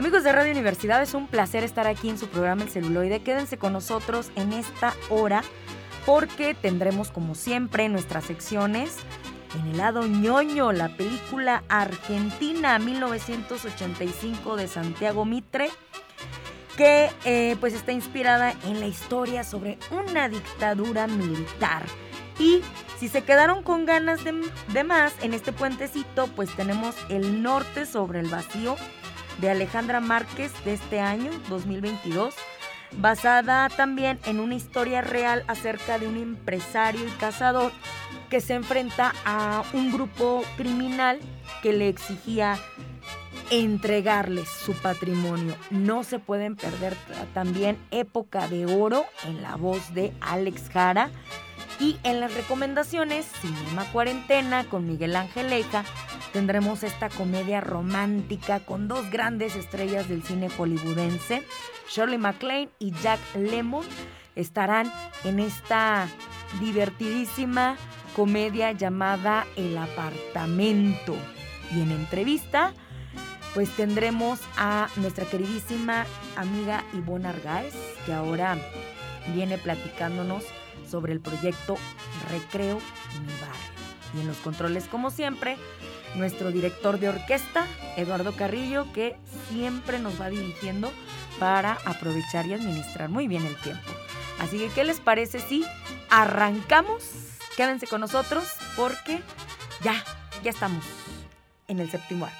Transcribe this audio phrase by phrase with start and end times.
[0.00, 3.20] Amigos de Radio Universidad, es un placer estar aquí en su programa El Celuloide.
[3.20, 5.42] Quédense con nosotros en esta hora
[6.06, 8.96] porque tendremos como siempre nuestras secciones
[9.60, 15.68] en el lado ñoño, la película argentina 1985 de Santiago Mitre,
[16.78, 21.82] que eh, pues está inspirada en la historia sobre una dictadura militar.
[22.38, 22.62] Y
[22.98, 24.32] si se quedaron con ganas de,
[24.68, 28.76] de más en este puentecito, pues tenemos El Norte sobre el Vacío
[29.40, 32.34] de Alejandra Márquez de este año, 2022,
[32.96, 37.72] basada también en una historia real acerca de un empresario y cazador
[38.28, 41.18] que se enfrenta a un grupo criminal
[41.62, 42.58] que le exigía
[43.50, 45.56] entregarles su patrimonio.
[45.70, 46.96] No se pueden perder
[47.34, 51.10] también Época de Oro en la voz de Alex Jara.
[51.80, 55.84] Y en las recomendaciones, Cinema Cuarentena con Miguel Angeleja,
[56.30, 61.42] tendremos esta comedia romántica con dos grandes estrellas del cine hollywoodense,
[61.88, 63.86] Shirley MacLaine y Jack Lemmon,
[64.36, 64.92] estarán
[65.24, 66.06] en esta
[66.60, 67.76] divertidísima
[68.14, 71.16] comedia llamada El apartamento.
[71.74, 72.74] Y en entrevista,
[73.54, 76.04] pues tendremos a nuestra queridísima
[76.36, 78.58] amiga Ivonne Argáez, que ahora
[79.34, 80.44] viene platicándonos
[80.90, 81.76] sobre el proyecto
[82.30, 82.80] Recreo
[83.20, 83.70] Mi Barrio.
[84.14, 85.56] Y en los controles, como siempre,
[86.16, 87.66] nuestro director de orquesta,
[87.96, 89.16] Eduardo Carrillo, que
[89.48, 90.90] siempre nos va dirigiendo
[91.38, 93.90] para aprovechar y administrar muy bien el tiempo.
[94.40, 95.64] Así que, ¿qué les parece si
[96.10, 97.04] arrancamos?
[97.56, 98.44] Quédense con nosotros
[98.76, 99.20] porque
[99.82, 100.02] ya,
[100.42, 100.84] ya estamos
[101.68, 102.36] en el séptimo arte.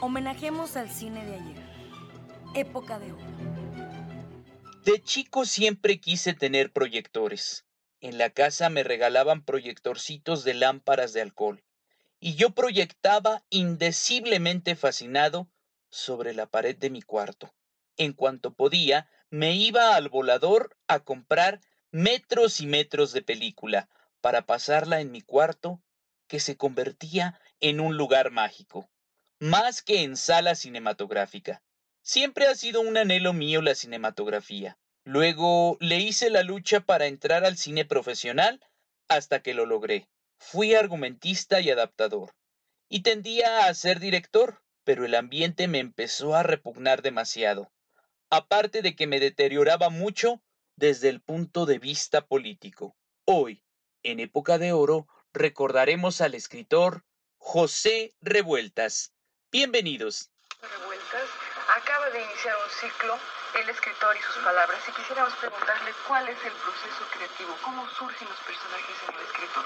[0.00, 1.67] Homenajemos al cine de ayer,
[2.54, 3.24] época de oro.
[4.84, 7.66] De chico siempre quise tener proyectores.
[8.00, 11.62] En la casa me regalaban proyectorcitos de lámparas de alcohol
[12.20, 15.48] y yo proyectaba indeciblemente fascinado
[15.90, 17.54] sobre la pared de mi cuarto.
[17.96, 21.60] En cuanto podía, me iba al volador a comprar
[21.90, 23.88] metros y metros de película
[24.20, 25.82] para pasarla en mi cuarto,
[26.26, 28.88] que se convertía en un lugar mágico,
[29.38, 31.62] más que en sala cinematográfica.
[32.08, 34.78] Siempre ha sido un anhelo mío la cinematografía.
[35.04, 38.64] Luego le hice la lucha para entrar al cine profesional
[39.08, 40.08] hasta que lo logré.
[40.38, 42.34] Fui argumentista y adaptador.
[42.88, 47.70] Y tendía a ser director, pero el ambiente me empezó a repugnar demasiado.
[48.30, 50.40] Aparte de que me deterioraba mucho
[50.76, 52.96] desde el punto de vista político.
[53.26, 53.62] Hoy,
[54.02, 57.04] en época de oro, recordaremos al escritor
[57.36, 59.12] José Revueltas.
[59.52, 60.30] Bienvenidos.
[62.18, 63.16] Iniciar un ciclo
[63.54, 68.28] el escritor y sus palabras y quisiéramos preguntarle cuál es el proceso creativo, cómo surgen
[68.28, 69.64] los personajes en el escritor.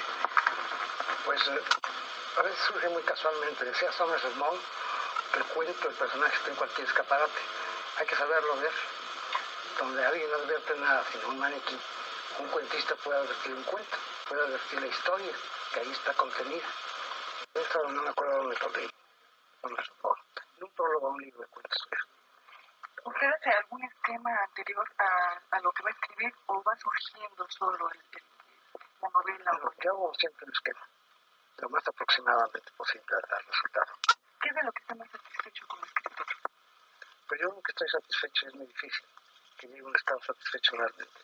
[1.24, 1.62] Pues eh,
[2.36, 3.64] a veces surge muy casualmente.
[3.64, 4.60] Decía Thomas Edmond
[5.32, 7.40] que el cuento, el personaje está en cualquier escaparate.
[7.96, 8.72] Hay que saberlo ver.
[9.78, 11.80] Donde alguien no advierte nada, sino un maniquí.
[12.38, 13.96] Un cuentista puede advertir un cuento,
[14.28, 15.32] puede advertir la historia,
[15.72, 16.66] que ahí está contenida.
[17.54, 18.90] Eso no me acuerdo dónde lo leí.
[19.64, 21.78] En un prólogo a un libro de cuentos.
[23.04, 27.46] ¿Usted hace algún esquema anterior a, a, lo que va a escribir o va surgiendo
[27.50, 28.22] solo el, el,
[29.00, 29.52] la novela?
[29.52, 30.88] No, yo hago siempre un esquema,
[31.58, 33.92] lo más aproximadamente posible al resultado.
[34.40, 36.26] ¿Qué es de lo que está más satisfecho como escritor?
[37.28, 39.06] Pues yo nunca estoy satisfecho, es muy difícil
[39.58, 41.20] que llegue un estado satisfecho realmente.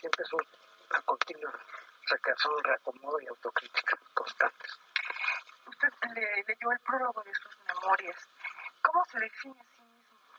[0.00, 1.52] Siempre es una continua
[2.08, 4.78] recreación, reacomodo y autocrítica constantes.
[5.66, 8.28] Usted le, leyó el prólogo de sus memorias.
[8.82, 9.64] ¿Cómo se define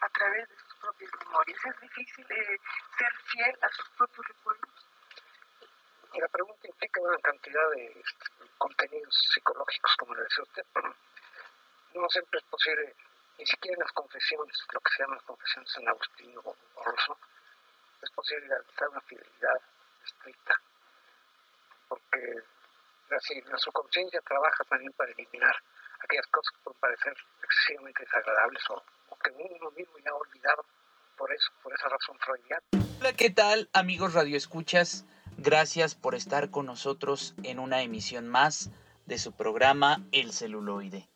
[0.02, 1.60] a través de sus propias memorias?
[1.66, 2.58] ¿Es difícil eh,
[2.98, 4.70] ser fiel a sus propios recuerdos?
[6.14, 8.04] Y la pregunta implica una cantidad de
[8.58, 10.66] contenidos psicológicos, como le decía usted.
[11.94, 12.96] No siempre es posible,
[13.38, 16.84] ni siquiera en las confesiones, lo que se llaman las confesiones en Agustín o, o
[16.84, 17.18] Rousseau,
[18.02, 19.62] es posible realizar una fidelidad
[20.06, 20.62] estricta,
[21.90, 22.36] porque
[23.10, 25.56] la, la subconsciencia trabaja también para eliminar
[26.00, 28.84] aquellas cosas que pueden parecer excesivamente desagradables o
[29.24, 30.66] que uno mismo ya ha olvidado
[31.18, 32.62] por eso, por esa razón freudiana.
[33.00, 35.06] Hola, ¿qué tal, amigos radioescuchas?
[35.38, 38.72] Gracias por estar con nosotros en una emisión más
[39.06, 41.08] de su programa El celuloide.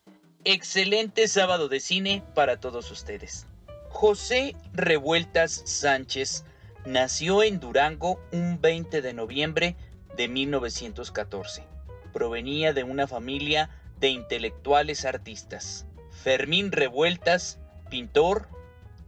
[0.44, 3.46] Excelente sábado de cine para todos ustedes.
[3.90, 6.46] José Revueltas Sánchez
[6.86, 9.76] nació en Durango un 20 de noviembre
[10.16, 11.64] de 1914.
[12.14, 13.70] Provenía de una familia
[14.00, 15.86] de intelectuales artistas.
[16.24, 17.60] Fermín Revueltas,
[17.92, 18.48] pintor.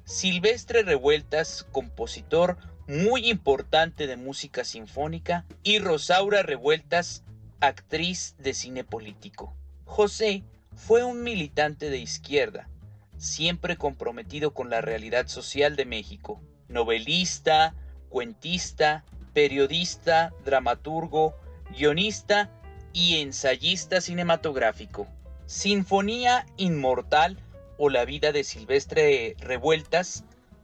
[0.05, 2.57] Silvestre Revueltas, compositor
[2.87, 5.45] muy importante de música sinfónica.
[5.63, 7.23] Y Rosaura Revueltas,
[7.61, 9.55] actriz de cine político.
[9.85, 10.43] José
[10.75, 12.69] fue un militante de izquierda,
[13.17, 16.41] siempre comprometido con la realidad social de México.
[16.67, 17.73] Novelista,
[18.09, 21.35] cuentista, periodista, dramaturgo,
[21.71, 22.51] guionista
[22.91, 25.07] y ensayista cinematográfico.
[25.45, 27.37] Sinfonía Inmortal
[27.85, 30.23] o La vida de Silvestre Revueltas,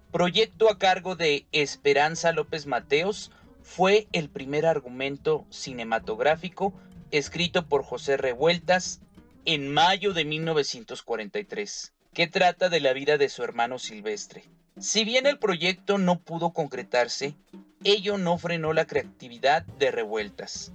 [0.09, 3.29] proyecto a cargo de Esperanza López Mateos,
[3.61, 6.73] fue el primer argumento cinematográfico
[7.11, 9.01] escrito por José Revueltas
[9.43, 14.45] en mayo de 1943, que trata de la vida de su hermano Silvestre.
[14.79, 17.35] Si bien el proyecto no pudo concretarse,
[17.83, 20.71] ello no frenó la creatividad de Revueltas.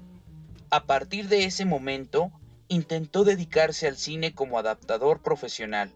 [0.69, 2.31] A partir de ese momento,
[2.69, 5.91] intentó dedicarse al cine como adaptador profesional,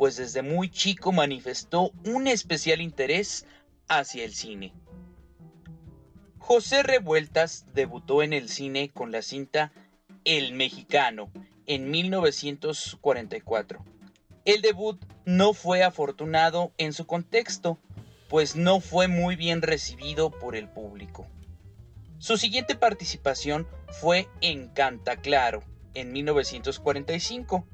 [0.00, 3.44] pues desde muy chico manifestó un especial interés
[3.86, 4.72] hacia el cine.
[6.38, 9.72] José Revueltas debutó en el cine con la cinta
[10.24, 11.30] El Mexicano
[11.66, 13.84] en 1944.
[14.46, 17.78] El debut no fue afortunado en su contexto,
[18.30, 21.26] pues no fue muy bien recibido por el público.
[22.16, 23.68] Su siguiente participación
[24.00, 25.62] fue en Canta Claro,
[25.92, 27.66] en 1945,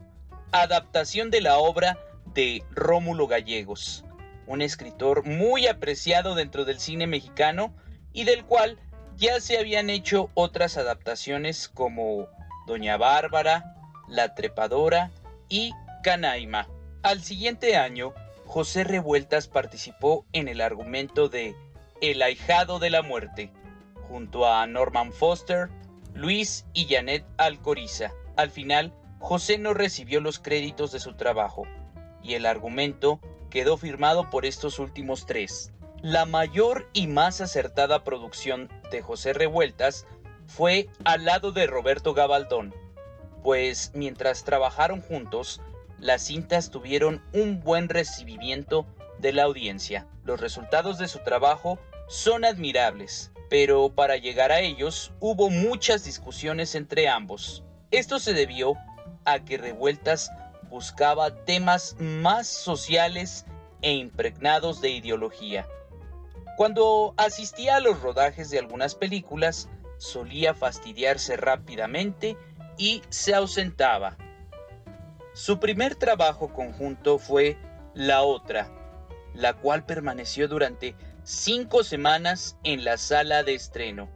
[0.51, 1.97] adaptación de la obra
[2.37, 4.05] de Rómulo Gallegos,
[4.47, 7.75] un escritor muy apreciado dentro del cine mexicano
[8.13, 8.79] y del cual
[9.17, 12.29] ya se habían hecho otras adaptaciones como
[12.67, 13.75] Doña Bárbara,
[14.07, 15.11] La Trepadora
[15.49, 15.73] y
[16.03, 16.69] Canaima.
[17.03, 18.13] Al siguiente año,
[18.45, 21.57] José Revueltas participó en el argumento de
[22.03, 23.51] El ahijado de la muerte,
[24.09, 25.71] junto a Norman Foster,
[26.13, 28.13] Luis y Janet Alcoriza.
[28.37, 31.67] Al final, José no recibió los créditos de su trabajo,
[32.27, 33.21] y el argumento
[33.51, 35.73] quedó firmado por estos últimos tres.
[36.03, 40.07] La mayor y más acertada producción de José Revueltas
[40.47, 42.75] fue al lado de Roberto Gabaldón,
[43.43, 45.61] pues mientras trabajaron juntos,
[45.99, 48.87] las cintas tuvieron un buen recibimiento
[49.19, 50.07] de la audiencia.
[50.25, 51.79] Los resultados de su trabajo
[52.09, 57.63] son admirables, pero para llegar a ellos hubo muchas discusiones entre ambos.
[57.93, 58.75] Esto se debió
[59.25, 60.31] a que Revueltas
[60.69, 63.47] buscaba temas más sociales
[63.83, 65.67] e impregnados de ideología.
[66.57, 69.69] Cuando asistía a los rodajes de algunas películas,
[69.99, 72.37] solía fastidiarse rápidamente
[72.79, 74.17] y se ausentaba.
[75.35, 77.59] Su primer trabajo conjunto fue
[77.95, 78.71] La Otra,
[79.35, 84.09] la cual permaneció durante cinco semanas en la sala de estreno.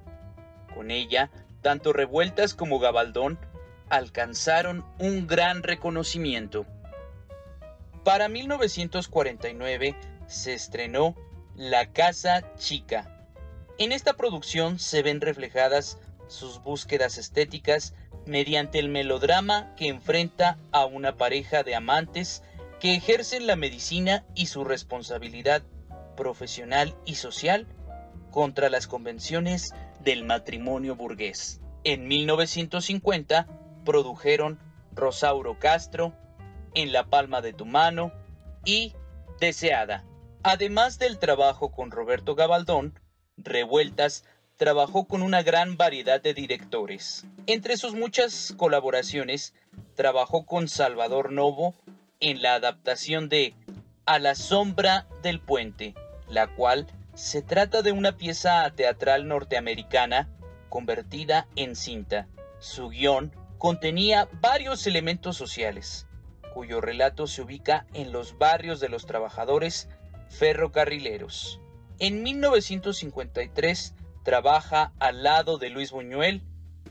[0.75, 1.31] Con ella,
[1.61, 3.39] tanto Revueltas como Gabaldón
[3.91, 6.65] alcanzaron un gran reconocimiento.
[8.05, 9.95] Para 1949
[10.27, 11.15] se estrenó
[11.57, 13.27] La Casa Chica.
[13.79, 15.99] En esta producción se ven reflejadas
[16.29, 17.95] sus búsquedas estéticas
[18.27, 22.43] mediante el melodrama que enfrenta a una pareja de amantes
[22.79, 25.63] que ejercen la medicina y su responsabilidad
[26.17, 27.67] profesional y social
[28.31, 31.61] contra las convenciones del matrimonio burgués.
[31.83, 33.47] En 1950
[33.85, 34.59] produjeron
[34.95, 36.13] Rosauro Castro,
[36.75, 38.13] En la palma de tu mano
[38.65, 38.95] y
[39.41, 40.05] Deseada.
[40.43, 42.99] Además del trabajo con Roberto Gabaldón,
[43.37, 44.25] Revueltas
[44.57, 47.25] trabajó con una gran variedad de directores.
[47.47, 49.55] Entre sus muchas colaboraciones,
[49.95, 51.75] trabajó con Salvador Novo
[52.21, 53.55] en la adaptación de
[54.05, 55.95] A la sombra del puente,
[56.29, 60.29] la cual se trata de una pieza teatral norteamericana
[60.69, 62.29] convertida en cinta.
[62.59, 66.07] Su guion contenía varios elementos sociales,
[66.55, 69.91] cuyo relato se ubica en los barrios de los trabajadores
[70.31, 71.61] ferrocarrileros.
[71.99, 76.43] En 1953 trabaja al lado de Luis Buñuel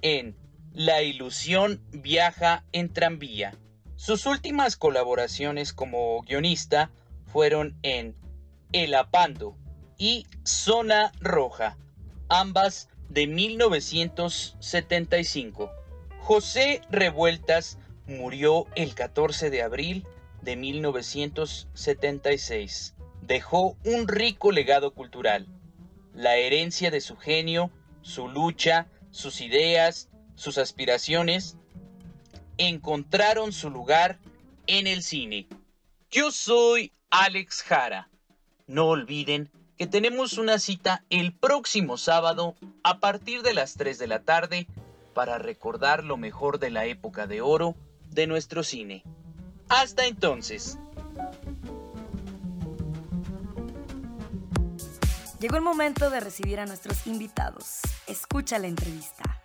[0.03, 0.37] en
[0.71, 3.55] La ilusión viaja en tranvía.
[3.95, 6.91] Sus últimas colaboraciones como guionista
[7.25, 8.15] fueron en
[8.73, 9.57] El Apando
[9.97, 11.79] y Zona Roja,
[12.29, 15.78] ambas de 1975.
[16.21, 20.07] José Revueltas murió el 14 de abril
[20.41, 22.95] de 1976.
[23.21, 25.47] Dejó un rico legado cultural
[26.19, 27.71] la herencia de su genio,
[28.01, 31.55] su lucha, sus ideas, sus aspiraciones
[32.57, 34.19] encontraron su lugar
[34.67, 35.47] en el cine.
[36.11, 38.09] Yo soy Alex Jara.
[38.67, 44.07] No olviden que tenemos una cita el próximo sábado a partir de las 3 de
[44.07, 44.67] la tarde
[45.19, 47.75] para recordar lo mejor de la época de oro
[48.09, 49.03] de nuestro cine.
[49.67, 50.79] Hasta entonces.
[55.41, 57.81] Llegó el momento de recibir a nuestros invitados.
[58.07, 59.41] Escucha la entrevista.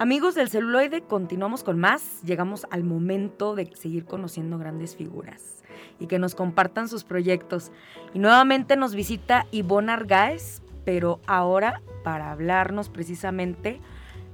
[0.00, 2.22] Amigos del celuloide, continuamos con más.
[2.24, 5.62] Llegamos al momento de seguir conociendo grandes figuras
[6.00, 7.70] y que nos compartan sus proyectos.
[8.14, 13.78] Y nuevamente nos visita Ivonne Argaez, pero ahora para hablarnos precisamente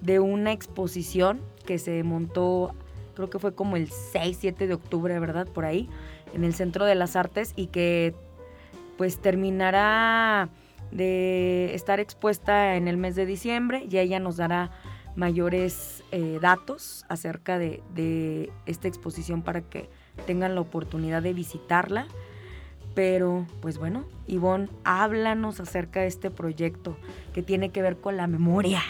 [0.02, 2.76] de una exposición que se montó,
[3.16, 5.48] creo que fue como el 6, 7 de octubre, ¿verdad?
[5.48, 5.88] Por ahí,
[6.32, 8.14] en el Centro de las Artes y que
[8.96, 10.48] pues terminará
[10.92, 14.70] de estar expuesta en el mes de diciembre y ella nos dará
[15.16, 19.90] mayores eh, datos acerca de, esta exposición para que
[20.24, 22.06] tengan la oportunidad de visitarla.
[22.94, 26.96] Pero, pues bueno, Ivonne, háblanos acerca de este proyecto
[27.32, 28.80] que tiene que ver con la memoria.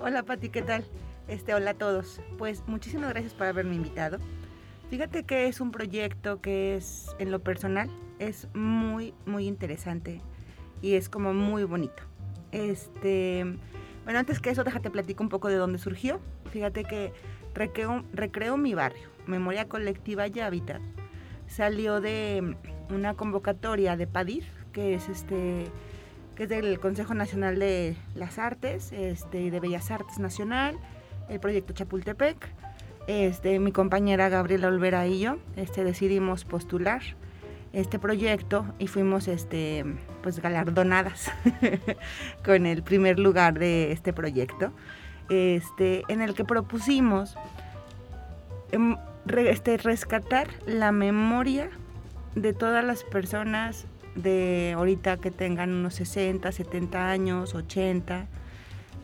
[0.00, 0.84] Hola Pati, ¿qué tal?
[1.28, 2.20] Este, hola a todos.
[2.38, 4.18] Pues muchísimas gracias por haberme invitado.
[4.90, 10.20] Fíjate que es un proyecto que es, en lo personal, es muy, muy interesante
[10.80, 12.02] y es como muy bonito.
[12.52, 13.44] Este,
[14.04, 16.20] bueno, antes que eso, déjate platico un poco de dónde surgió.
[16.50, 17.12] Fíjate que
[17.54, 20.80] Recreo, mi barrio, Memoria Colectiva y Hábitat,
[21.46, 22.56] salió de
[22.90, 25.66] una convocatoria de PADIR, que es este
[26.34, 30.76] que es del Consejo Nacional de las Artes, este, de Bellas Artes Nacional,
[31.28, 32.52] el proyecto Chapultepec.
[33.06, 37.02] Este, mi compañera Gabriela Olvera y yo este, decidimos postular
[37.74, 39.84] este proyecto y fuimos este,
[40.22, 41.30] pues galardonadas
[42.44, 44.72] con el primer lugar de este proyecto,
[45.28, 47.36] este, en el que propusimos
[48.72, 48.96] em,
[49.36, 51.68] este, rescatar la memoria
[52.34, 58.26] de todas las personas de ahorita que tengan unos 60, 70 años, 80,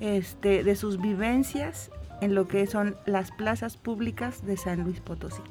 [0.00, 5.42] este, de sus vivencias en lo que son las plazas públicas de San Luis Potosí,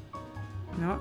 [0.78, 1.00] ¿no?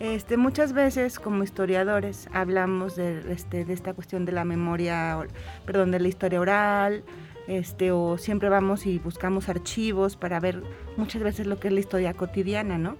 [0.00, 5.18] Este, muchas veces como historiadores hablamos de, este, de esta cuestión de la memoria,
[5.64, 7.04] perdón, de la historia oral,
[7.46, 10.62] este, o siempre vamos y buscamos archivos para ver
[10.96, 12.96] muchas veces lo que es la historia cotidiana, ¿no?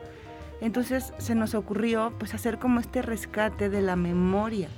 [0.65, 4.71] Entonces se nos ocurrió pues hacer como este rescate de la memoria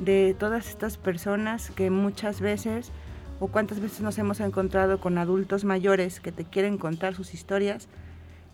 [0.00, 2.90] de todas estas personas que muchas veces
[3.38, 7.86] o cuántas veces nos hemos encontrado con adultos mayores que te quieren contar sus historias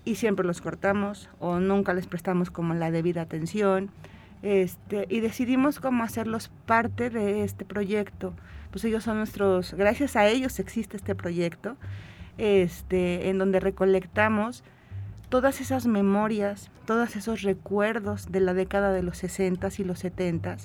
[0.04, 3.90] y siempre los cortamos o nunca les prestamos como la debida atención.
[4.42, 8.34] Este, y decidimos cómo hacerlos parte de este proyecto.
[8.70, 11.78] Pues ellos son nuestros, gracias a ellos existe este proyecto,
[12.36, 14.62] este, en donde recolectamos
[15.30, 20.56] todas esas memorias, todos esos recuerdos de la década de los 60 y los 70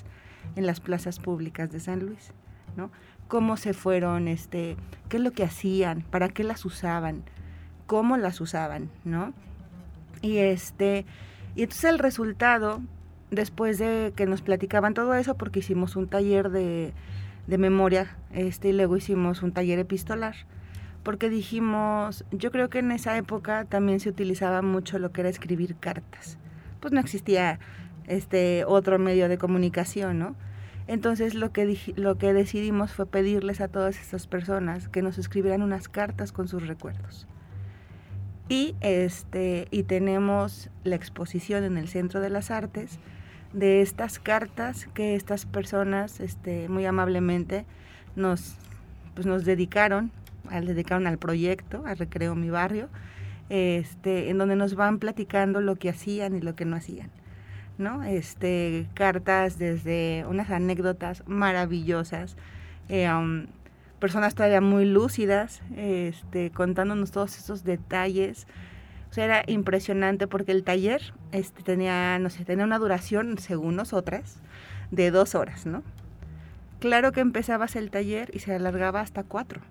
[0.56, 2.32] en las plazas públicas de San Luis,
[2.76, 2.90] ¿no?
[3.28, 4.76] Cómo se fueron, este,
[5.08, 7.22] qué es lo que hacían, para qué las usaban,
[7.86, 9.32] cómo las usaban, ¿no?
[10.20, 11.06] Y este,
[11.54, 12.80] y entonces el resultado,
[13.30, 16.92] después de que nos platicaban todo eso, porque hicimos un taller de,
[17.46, 20.34] de memoria, este, y luego hicimos un taller epistolar,
[21.06, 25.30] porque dijimos, yo creo que en esa época también se utilizaba mucho lo que era
[25.30, 26.36] escribir cartas.
[26.80, 27.60] Pues no existía
[28.08, 30.34] este otro medio de comunicación, ¿no?
[30.88, 35.62] Entonces lo que, lo que decidimos fue pedirles a todas estas personas que nos escribieran
[35.62, 37.28] unas cartas con sus recuerdos.
[38.48, 42.98] Y, este, y tenemos la exposición en el Centro de las Artes
[43.52, 47.64] de estas cartas que estas personas este, muy amablemente
[48.16, 48.56] nos,
[49.14, 50.10] pues nos dedicaron,
[50.50, 52.88] al, dedicaron al proyecto, a Recreo Mi Barrio,
[53.48, 57.10] este, en donde nos van platicando lo que hacían y lo que no hacían.
[57.78, 58.02] ¿no?
[58.04, 62.36] Este, cartas desde unas anécdotas maravillosas,
[62.88, 63.46] um,
[63.98, 68.46] personas todavía muy lúcidas, este, contándonos todos esos detalles.
[69.16, 74.40] O era impresionante porque el taller este, tenía, no sé, tenía una duración, según nosotras,
[74.90, 75.82] de dos horas, ¿no?
[76.80, 79.62] Claro que empezabas el taller y se alargaba hasta cuatro.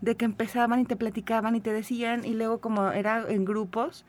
[0.00, 4.04] De que empezaban y te platicaban y te decían, y luego como era en grupos,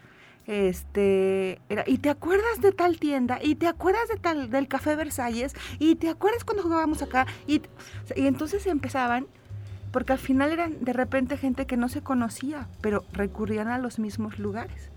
[0.50, 4.96] este era, y te acuerdas de tal tienda y te acuerdas de tal del café
[4.96, 7.62] Versalles y te acuerdas cuando jugábamos acá y,
[8.16, 9.28] y entonces empezaban
[9.92, 14.00] porque al final eran de repente gente que no se conocía, pero recurrían a los
[14.00, 14.90] mismos lugares,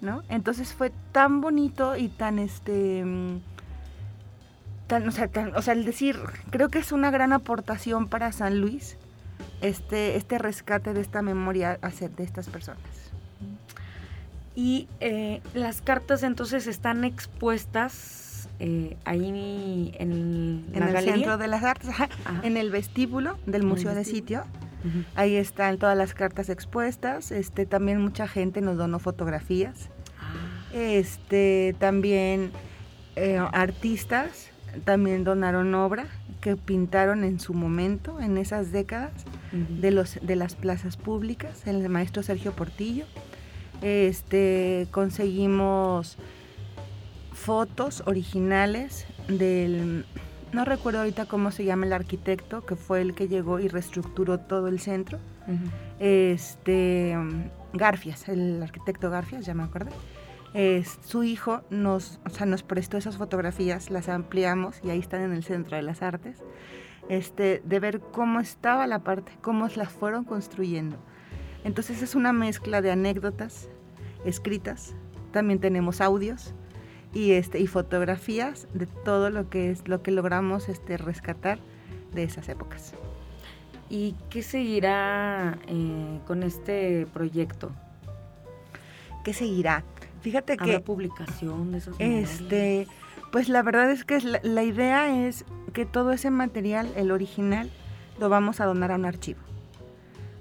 [0.00, 0.22] ¿no?
[0.28, 3.40] Entonces fue tan bonito y tan este mm,
[4.86, 6.16] tan, o sea, tan, o sea, el decir,
[6.50, 8.96] creo que es una gran aportación para San Luis
[9.60, 12.82] este, este rescate de esta memoria hacer de estas personas.
[14.54, 21.62] Y eh, las cartas entonces están expuestas eh, ahí en, en el centro de las
[21.62, 21.90] artes,
[22.42, 24.44] en el vestíbulo del Museo de Sitio.
[25.14, 27.32] Ahí están todas las cartas expuestas.
[27.32, 29.90] Este, también mucha gente nos donó fotografías.
[30.18, 30.72] Ah.
[30.72, 32.50] Este, también
[33.16, 34.50] eh, artistas
[34.84, 36.06] también donaron obra
[36.40, 39.12] que pintaron en su momento, en esas décadas,
[39.52, 43.04] de, los, de las plazas públicas, el maestro Sergio Portillo.
[43.82, 46.16] Este, conseguimos
[47.32, 50.04] fotos originales del,
[50.52, 54.38] no recuerdo ahorita cómo se llama el arquitecto, que fue el que llegó y reestructuró
[54.38, 55.18] todo el centro.
[55.98, 57.16] Este,
[57.72, 59.90] Garfias, el arquitecto Garfias, ya me acuerdo
[61.06, 65.76] su hijo nos, nos prestó esas fotografías, las ampliamos y ahí están en el Centro
[65.76, 66.38] de las Artes,
[67.08, 70.96] este, de ver cómo estaba la parte, cómo las fueron construyendo.
[71.64, 73.68] Entonces es una mezcla de anécdotas
[74.24, 74.94] escritas,
[75.32, 76.54] también tenemos audios
[77.12, 81.58] y, este, y fotografías de todo lo que, es, lo que logramos este, rescatar
[82.12, 82.94] de esas épocas.
[83.88, 87.72] ¿Y qué seguirá eh, con este proyecto?
[89.24, 89.84] ¿Qué seguirá?
[90.20, 90.74] Fíjate que...
[90.74, 92.86] La publicación de esos Este,
[93.32, 97.70] pues la verdad es que la, idea es que todo ese material, el original,
[98.18, 99.40] lo vamos a donar a un archivo.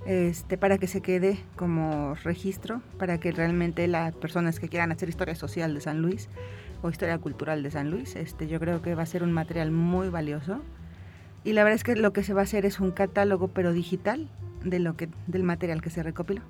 [0.05, 5.09] Este, para que se quede como registro, para que realmente las personas que quieran hacer
[5.09, 6.29] historia social de San Luis
[6.81, 9.71] o historia cultural de San Luis, este, yo creo que va a ser un material
[9.71, 10.61] muy valioso.
[11.43, 13.73] Y la verdad es que lo que se va a hacer es un catálogo, pero
[13.73, 14.29] digital,
[14.63, 16.41] de lo que, del material que se recopiló.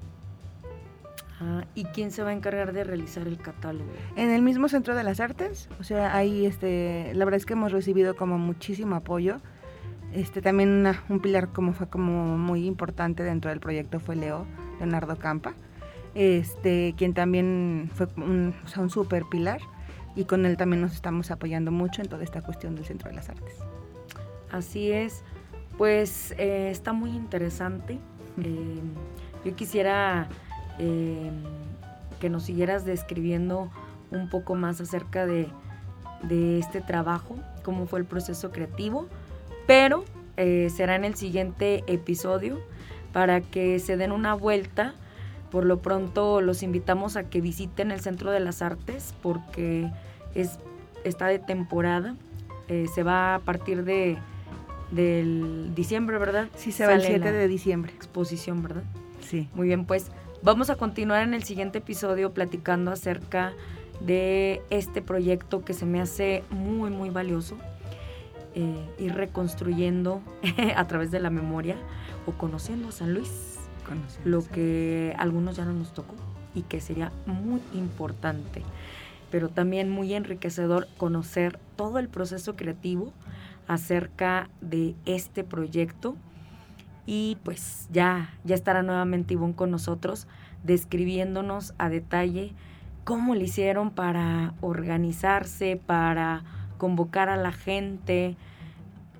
[1.73, 3.89] ¿Y quién se va a encargar de realizar el catálogo?
[4.17, 7.53] En el mismo Centro de las Artes, o sea, ahí este, la verdad es que
[7.53, 9.37] hemos recibido como muchísimo apoyo.
[10.11, 14.45] Este, también un pilar como fue como muy importante dentro del proyecto fue Leo,
[14.79, 15.53] Leonardo Campa,
[16.15, 19.61] este, quien también fue un, o un super pilar
[20.15, 23.15] y con él también nos estamos apoyando mucho en toda esta cuestión del Centro de
[23.15, 23.55] las Artes.
[24.51, 25.23] Así es,
[25.77, 27.99] pues eh, está muy interesante.
[28.43, 28.79] Eh,
[29.45, 30.27] yo quisiera
[30.79, 31.43] Em,
[32.21, 33.69] que nos siguieras describiendo
[34.11, 35.47] un poco más acerca de,
[36.59, 39.07] este trabajo, cómo fue el proceso creativo,
[39.67, 40.03] pero
[40.35, 42.59] eh, será en el siguiente episodio
[43.13, 44.95] para que se den una vuelta.
[45.49, 49.89] Por lo pronto los invitamos a que visiten el Centro de las Artes porque
[50.35, 50.59] es,
[51.05, 52.15] está de temporada.
[52.67, 54.17] Eh, se va a partir de
[54.91, 56.47] del diciembre, ¿verdad?
[56.55, 57.93] Sí, se va el 7 de diciembre.
[57.95, 58.83] Exposición, ¿verdad?
[59.21, 59.47] Sí.
[59.53, 60.11] Muy bien, pues
[60.41, 63.51] Vamos a continuar en el siguiente episodio platicando acerca
[63.99, 67.57] de este proyecto que se me hace muy, muy valioso.
[68.55, 70.21] Eh, ir reconstruyendo
[70.77, 71.75] a través de la memoria
[72.25, 73.59] o conociendo a San Luis,
[74.23, 76.15] lo que a algunos ya no nos tocó
[76.55, 78.63] y que sería muy importante,
[79.29, 83.11] pero también muy enriquecedor conocer todo el proceso creativo
[83.67, 86.15] acerca de este proyecto
[87.11, 90.27] y pues ya, ya estará nuevamente Ivonne con nosotros
[90.63, 92.53] describiéndonos a detalle
[93.03, 96.43] cómo le hicieron para organizarse, para
[96.77, 98.37] convocar a la gente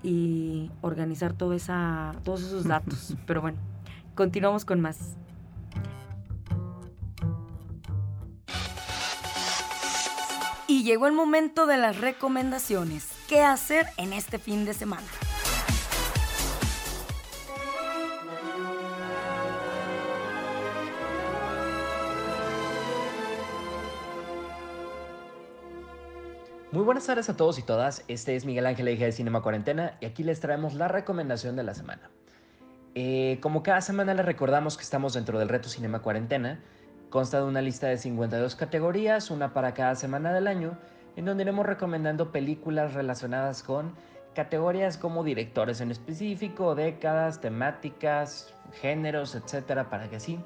[0.03, 3.15] y organizar todo esa, todos esos datos.
[3.25, 3.57] Pero bueno,
[4.13, 5.15] continuamos con más.
[10.67, 13.09] Y llegó el momento de las recomendaciones.
[13.27, 15.07] ¿Qué hacer en este fin de semana?
[26.71, 28.03] Muy buenas tardes a todos y todas.
[28.07, 31.63] Este es Miguel Ángel Eje de Cinema Cuarentena y aquí les traemos la recomendación de
[31.63, 32.11] la semana.
[32.93, 36.59] Eh, como cada semana les recordamos que estamos dentro del reto Cinema Cuarentena.
[37.09, 40.77] Consta de una lista de 52 categorías, una para cada semana del año,
[41.15, 43.95] en donde iremos recomendando películas relacionadas con
[44.35, 50.39] categorías como directores en específico, décadas, temáticas, géneros, etcétera, para que así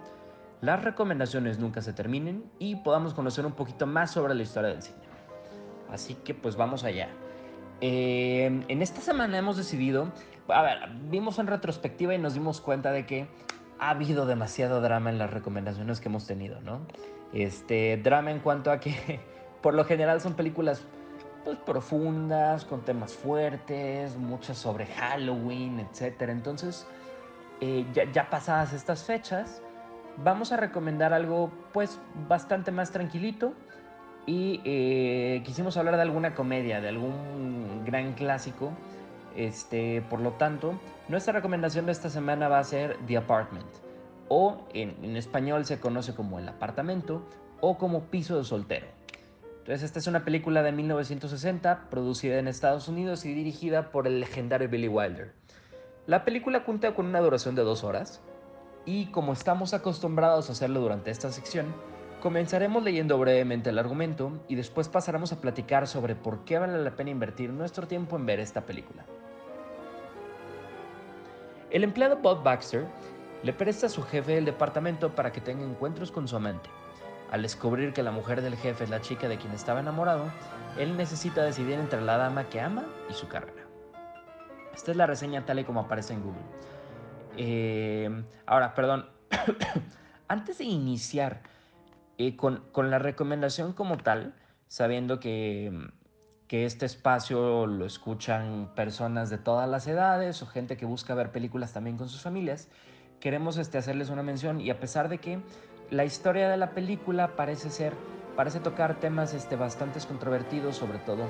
[0.62, 4.82] las recomendaciones nunca se terminen y podamos conocer un poquito más sobre la historia del
[4.82, 5.03] cine.
[5.93, 7.10] Así que pues vamos allá.
[7.82, 10.12] Eh, en esta semana hemos decidido,
[10.47, 10.77] a ver,
[11.10, 13.27] vimos en retrospectiva y nos dimos cuenta de que
[13.79, 16.82] ha habido demasiado drama en las recomendaciones que hemos tenido, ¿no?
[17.32, 19.19] Este drama en cuanto a que
[19.62, 20.84] por lo general son películas
[21.45, 26.21] pues profundas, con temas fuertes, muchas sobre Halloween, etc.
[26.29, 26.88] Entonces,
[27.60, 29.62] eh, ya, ya pasadas estas fechas,
[30.17, 33.53] vamos a recomendar algo pues bastante más tranquilito
[34.26, 38.72] y eh, quisimos hablar de alguna comedia, de algún gran clásico
[39.36, 43.66] Este, por lo tanto, nuestra recomendación de esta semana va a ser The Apartment,
[44.30, 47.24] o en, en español se conoce como El Apartamento
[47.60, 48.86] o como Piso de Soltero.
[49.60, 54.20] Entonces, esta es una película de 1960, producida en Estados Unidos y dirigida por el
[54.20, 55.34] legendario Billy Wilder.
[56.06, 58.22] La película cuenta con una duración de dos horas,
[58.86, 61.74] y como estamos acostumbrados a hacerlo durante esta sección,
[62.24, 66.96] comenzaremos leyendo brevemente el argumento y después pasaremos a platicar sobre por qué vale la
[66.96, 69.04] pena invertir nuestro tiempo en ver esta película.
[71.70, 72.86] El empleado Bob Baxter
[73.44, 76.70] le presta a su jefe el departamento para que tenga encuentros con su amante.
[77.30, 80.32] Al descubrir que la mujer del jefe es la chica de quien estaba enamorado,
[80.80, 83.68] él necesita decidir entre la dama que ama y su carrera.
[84.74, 86.44] Esta es la reseña tal y como aparece en Google.
[87.36, 89.10] Eh, ahora, perdón,
[90.30, 91.52] antes de iniciar
[92.17, 94.36] eh, con, la recomendación como tal,
[94.67, 95.71] sabiendo que,
[96.47, 101.32] que este espacio lo escuchan personas de todas las edades o gente que busca ver
[101.32, 102.69] películas también con sus familias,
[103.19, 105.39] queremos este, hacerles una mención y a pesar de que
[105.89, 107.93] la historia de la película parece ser,
[108.36, 111.26] parece tocar temas este, bastante controvertidos, sobre todo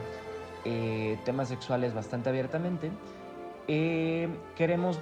[0.65, 2.91] eh, temas sexuales bastante abiertamente,
[4.55, 4.99] queremos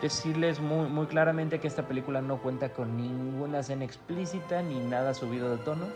[0.00, 5.14] decirles muy, muy claramente que esta película no cuenta con ninguna escena explícita ni nada
[5.14, 5.86] subido de tono.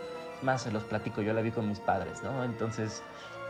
[0.41, 2.43] Más se los platico, yo la vi con mis padres, ¿no?
[2.43, 3.01] Entonces,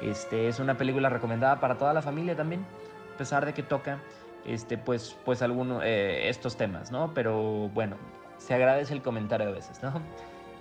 [0.01, 2.65] este, es una película recomendada para toda la familia también,
[3.13, 3.99] a pesar de que toca
[4.45, 7.13] este, pues, pues algunos eh, estos temas, ¿no?
[7.13, 7.97] Pero bueno,
[8.37, 10.01] se agradece el comentario a veces, ¿no?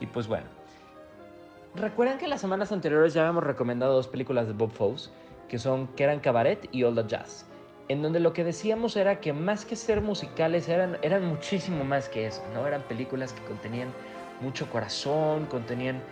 [0.00, 0.46] Y pues bueno.
[1.74, 5.10] Recuerdan que las semanas anteriores ya habíamos recomendado dos películas de Bob Fosse,
[5.48, 7.46] que son que eran Cabaret y All the Jazz
[7.88, 12.08] en donde lo que decíamos era que más que ser musicales eran, eran muchísimo más
[12.08, 12.66] que eso, ¿no?
[12.66, 13.92] Eran películas que contenían
[14.40, 16.02] mucho corazón, contenían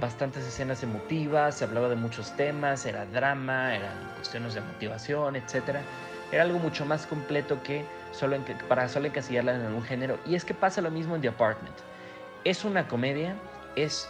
[0.00, 5.80] bastantes escenas emotivas, se hablaba de muchos temas, era drama, eran cuestiones de motivación, etc.
[6.32, 10.18] Era algo mucho más completo que solo para solo encasillarla en algún género.
[10.26, 11.76] Y es que pasa lo mismo en The Apartment.
[12.44, 13.34] Es una comedia,
[13.76, 14.08] es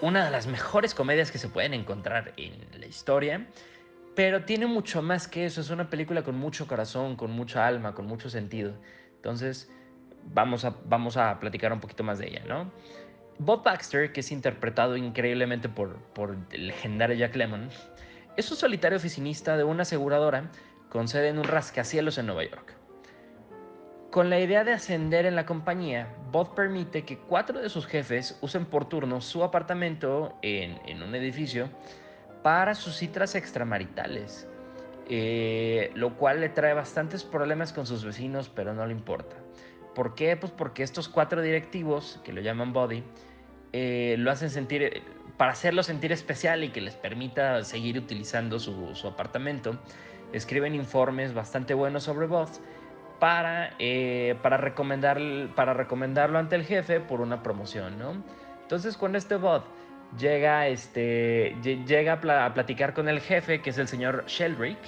[0.00, 3.46] una de las mejores comedias que se pueden encontrar en la historia.
[4.14, 5.60] Pero tiene mucho más que eso.
[5.60, 8.74] Es una película con mucho corazón, con mucha alma, con mucho sentido.
[9.16, 9.70] Entonces,
[10.32, 12.70] vamos a, vamos a platicar un poquito más de ella, ¿no?
[13.38, 17.70] Bob Baxter, que es interpretado increíblemente por, por el legendario Jack Lemmon,
[18.36, 20.50] es un solitario oficinista de una aseguradora
[20.88, 22.74] con sede en un rascacielos en Nueva York.
[24.10, 28.36] Con la idea de ascender en la compañía, Bob permite que cuatro de sus jefes
[28.40, 31.70] usen por turno su apartamento en, en un edificio
[32.42, 34.46] para sus citas extramaritales,
[35.08, 39.36] eh, lo cual le trae bastantes problemas con sus vecinos, pero no le importa.
[39.94, 40.36] ¿Por qué?
[40.36, 43.02] Pues porque estos cuatro directivos, que lo llaman Body,
[43.72, 45.02] eh, lo hacen sentir,
[45.36, 49.78] para hacerlo sentir especial y que les permita seguir utilizando su, apartamento,
[50.32, 52.48] escriben informes bastante buenos sobre Bud
[53.18, 55.18] para, eh, para, recomendar,
[55.54, 58.22] para recomendarlo ante el jefe por una promoción, ¿no?
[58.62, 59.62] Entonces, cuando este Bud
[60.18, 64.78] llega, este, llega a platicar con el jefe, que es el señor Sheldrick.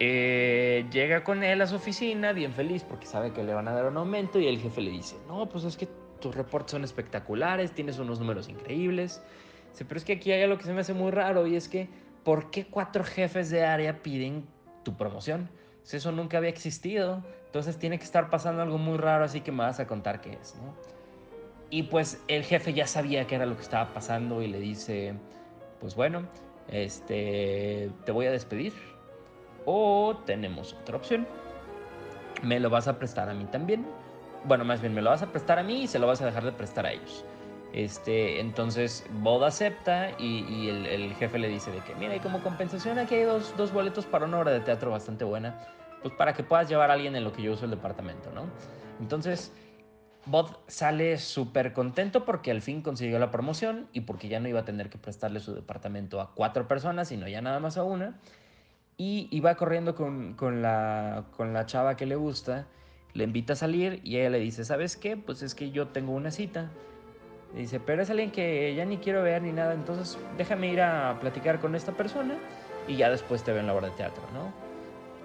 [0.00, 3.72] Eh, llega con él a su oficina, bien feliz, porque sabe que le van a
[3.72, 5.88] dar un aumento, y el jefe le dice, no, pues es que
[6.20, 9.22] tus reportes son espectaculares, tienes unos números increíbles.
[9.76, 11.88] Pero es que aquí hay algo que se me hace muy raro, y es que,
[12.24, 14.44] ¿por qué cuatro jefes de área piden
[14.84, 15.48] tu promoción?
[15.90, 19.58] eso nunca había existido, entonces tiene que estar pasando algo muy raro, así que me
[19.58, 20.97] vas a contar qué es, ¿no?
[21.70, 25.14] Y pues el jefe ya sabía qué era lo que estaba pasando y le dice,
[25.80, 26.26] pues bueno,
[26.68, 28.72] este, te voy a despedir.
[29.66, 31.26] O tenemos otra opción.
[32.42, 33.86] Me lo vas a prestar a mí también.
[34.44, 36.26] Bueno, más bien me lo vas a prestar a mí y se lo vas a
[36.26, 37.24] dejar de prestar a ellos.
[37.72, 42.98] Este, entonces Bod acepta y, el, jefe le dice de que, mira, y como compensación
[42.98, 45.66] aquí hay dos, dos boletos para una obra de teatro bastante buena,
[46.02, 48.44] pues para que puedas llevar a alguien en lo que yo uso el departamento, ¿no?
[49.00, 49.52] Entonces
[50.30, 54.60] Bod sale súper contento porque al fin consiguió la promoción y porque ya no iba
[54.60, 58.18] a tener que prestarle su departamento a cuatro personas, sino ya nada más a una.
[58.98, 62.66] Y, va corriendo con, la, con la chava que le gusta,
[63.14, 65.16] le invita a salir y ella le dice, ¿sabes qué?
[65.16, 66.68] Pues es que yo tengo una cita.
[67.54, 70.82] Le dice, pero es alguien que ya ni quiero ver ni nada, entonces déjame ir
[70.82, 72.36] a platicar con esta persona
[72.88, 74.67] y ya después te veo en la obra de teatro, ¿no?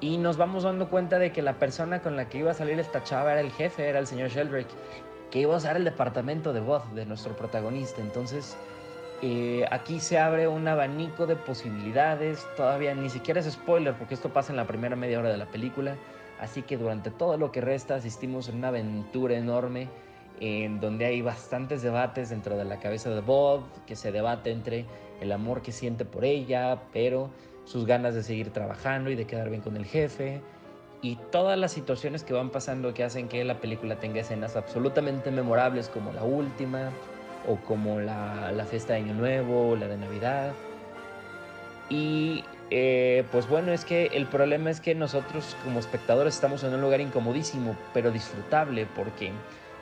[0.04, 2.78] Y nos vamos dando cuenta de que la persona con la que iba a salir
[2.78, 4.74] esta chava era el jefe, era el señor Sheldrake,
[5.32, 8.02] que iba a usar el departamento de voz de nuestro protagonista.
[8.02, 8.58] Entonces,
[9.22, 12.46] eh, aquí se abre un abanico de posibilidades.
[12.58, 15.46] Todavía ni siquiera es spoiler, porque esto pasa en la primera media hora de la
[15.46, 15.96] película.
[16.38, 19.88] Así que durante todo lo que resta asistimos a una aventura enorme
[20.42, 24.86] en donde hay bastantes debates dentro de la cabeza de Bob, que se debate entre
[25.22, 27.30] el amor que siente por ella, pero
[27.66, 30.42] sus ganas de seguir trabajando y de quedar bien con el jefe,
[31.02, 35.32] y todas las situaciones que van pasando que hacen que la película tenga escenas absolutamente
[35.32, 36.92] memorables como la última,
[37.48, 40.54] o como la, la fiesta de Año Nuevo, o la de Navidad.
[41.90, 46.74] Y eh, pues bueno, es que el problema es que nosotros como espectadores estamos en
[46.74, 49.32] un lugar incomodísimo, pero disfrutable, porque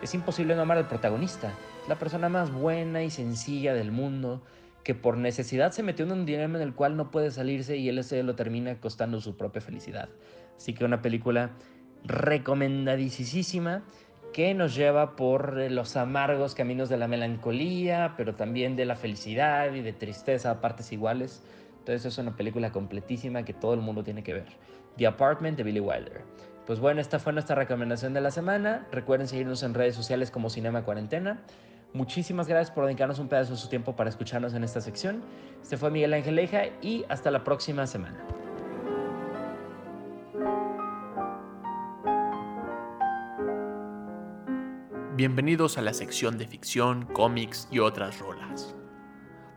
[0.01, 1.53] es imposible no amar al protagonista.
[1.83, 4.41] Es la persona más buena y sencilla del mundo,
[4.83, 7.89] que por necesidad se metió en un dilema en el cual no puede salirse y
[7.89, 10.09] él se lo termina costando su propia felicidad.
[10.57, 11.51] Así que una película
[12.03, 13.83] recomendadísima
[14.33, 19.73] que nos lleva por los amargos caminos de la melancolía, pero también de la felicidad
[19.73, 21.43] y de tristeza a partes iguales.
[21.79, 24.47] Entonces es una película completísima que todo el mundo tiene que ver.
[24.97, 26.21] The Apartment de Billy Wilder.
[26.65, 28.87] Pues bueno, esta fue nuestra recomendación de la semana.
[28.91, 31.41] Recuerden seguirnos en redes sociales como Cinema Cuarentena.
[31.93, 35.21] Muchísimas gracias por dedicarnos un pedazo de su tiempo para escucharnos en esta sección.
[35.61, 38.17] Este fue Miguel Ángel Leija y hasta la próxima semana.
[45.15, 48.73] Bienvenidos a la sección de ficción, cómics y otras rolas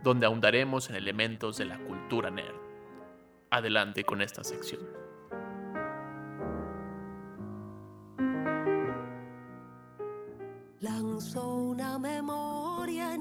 [0.05, 2.55] donde ahondaremos en elementos de la cultura nerd.
[3.51, 5.04] Adelante con esta sección.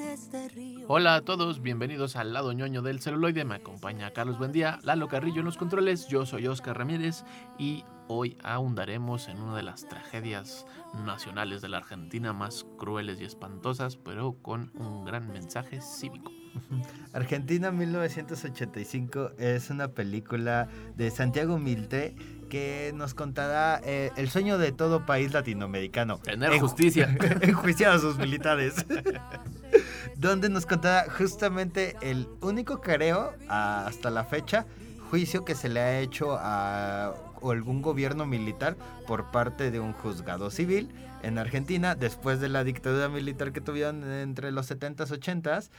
[0.02, 0.50] Este
[0.88, 3.46] Hola a todos, bienvenidos al lado ñoño del celuloide.
[3.46, 6.08] Me acompaña Carlos Buendía, Lalo Carrillo en los controles.
[6.08, 7.24] Yo soy Oscar Ramírez
[7.58, 10.66] y hoy ahondaremos en una de las tragedias
[11.06, 16.32] nacionales de la Argentina más crueles y espantosas, pero con un gran mensaje cívico.
[17.14, 22.16] Argentina 1985 es una película de Santiago Milte
[22.54, 26.20] que nos contará eh, el sueño de todo país latinoamericano.
[26.20, 27.18] Tener justicia.
[27.42, 28.86] Enjuiciar a sus militares.
[30.18, 34.68] donde nos contará justamente el único careo hasta la fecha
[35.10, 40.52] juicio que se le ha hecho a algún gobierno militar por parte de un juzgado
[40.52, 45.72] civil en Argentina después de la dictadura militar que tuvieron entre los 70s 80s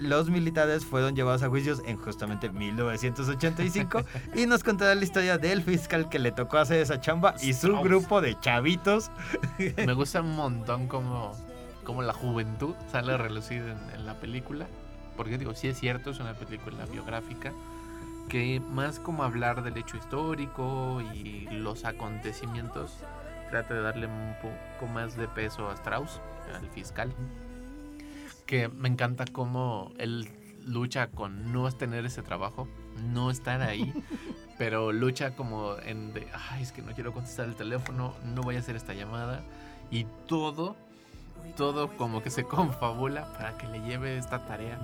[0.00, 4.02] los militares fueron llevados a juicios en justamente 1985
[4.34, 7.78] y nos contará la historia del fiscal que le tocó hacer esa chamba y su
[7.80, 9.10] grupo de chavitos.
[9.76, 11.32] Me gusta un montón como,
[11.84, 13.62] como la juventud sale a relucir
[13.94, 14.66] en, la película.
[15.16, 17.52] Porque digo, sí es cierto, es una película biográfica
[18.30, 22.98] que más como hablar del hecho histórico y los acontecimientos,
[23.50, 26.20] trata de darle un poco más de peso a Strauss,
[26.54, 27.12] al fiscal
[28.50, 30.28] que me encanta cómo él
[30.66, 32.66] lucha con no tener ese trabajo,
[33.00, 33.94] no estar ahí,
[34.58, 38.56] pero lucha como en de, ay, es que no quiero contestar el teléfono, no voy
[38.56, 39.44] a hacer esta llamada
[39.92, 40.74] y todo,
[41.56, 44.80] todo como que se confabula para que le lleve esta tarea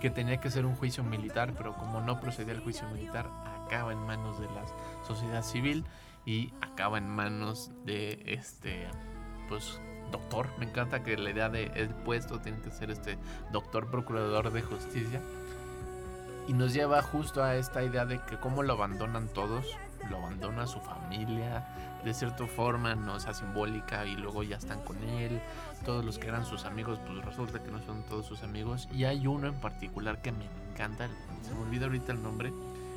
[0.00, 3.28] que tenía que ser un juicio militar, pero como no procedía el juicio militar,
[3.64, 4.64] acaba en manos de la
[5.04, 5.84] sociedad civil
[6.24, 8.86] y acaba en manos de este,
[9.48, 10.48] pues doctor.
[10.58, 13.18] Me encanta que la idea de el puesto tiene que ser este
[13.52, 15.20] doctor procurador de justicia.
[16.46, 19.66] Y nos lleva justo a esta idea de que cómo lo abandonan todos,
[20.08, 21.66] lo abandona su familia,
[22.04, 25.40] de cierta forma, no sea simbólica, y luego ya están con él.
[25.84, 28.88] Todos los que eran sus amigos, pues resulta que no son todos sus amigos.
[28.92, 31.08] Y hay uno en particular que me encanta,
[31.42, 32.52] se me olvida ahorita el nombre,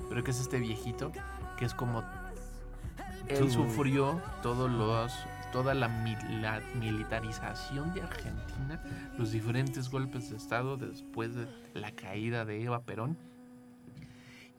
[0.08, 1.12] pero que es este viejito,
[1.58, 2.04] que es como
[3.38, 5.12] él sufrió todos los
[5.52, 5.90] toda la,
[6.80, 8.82] militarización de Argentina,
[9.18, 13.18] los diferentes golpes de Estado después de la caída de Eva Perón.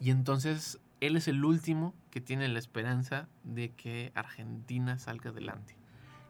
[0.00, 5.76] Y entonces él es el último que tiene la esperanza de que Argentina salga adelante.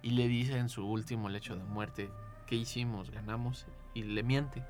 [0.02, 2.11] Y le dice en su último lecho de muerte,
[2.46, 3.11] ¿qué hicimos?
[3.11, 3.66] Ganamos.
[3.94, 4.62] Y le miente.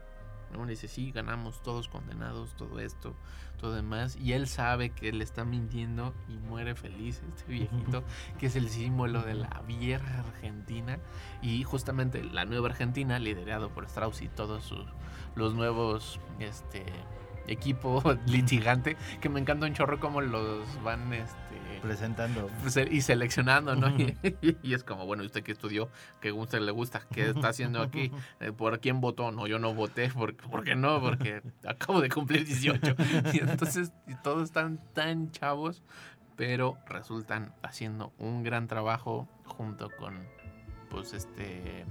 [0.52, 0.64] ¿No?
[0.64, 3.14] Le dice, sí, ganamos todos condenados, todo esto,
[3.58, 4.16] todo demás.
[4.16, 8.04] Y él sabe que él está mintiendo y muere feliz este viejito,
[8.38, 10.98] que es el símbolo de la vieja Argentina.
[11.40, 14.86] Y justamente la nueva Argentina, liderado por Strauss y todos sus,
[15.34, 16.84] los nuevos este,
[17.46, 21.41] equipo litigante, que me encanta un chorro como los van este,
[21.82, 22.48] presentando
[22.90, 23.88] y seleccionando, ¿no?
[24.40, 25.88] y, es como, bueno, ¿usted qué estudió?
[26.20, 27.02] ¿Qué a usted le gusta?
[27.12, 28.10] ¿Qué está haciendo aquí?
[28.40, 29.30] Eh, ¿Por quién votó?
[29.30, 30.08] No, yo no voté.
[30.08, 31.00] ¿Por, ¿por qué no?
[31.00, 32.94] Porque acabo de cumplir 18.
[33.32, 33.92] y entonces
[34.22, 35.82] todos están tan chavos,
[36.36, 40.26] pero resultan haciendo un gran trabajo junto con,
[40.90, 41.84] pues, este...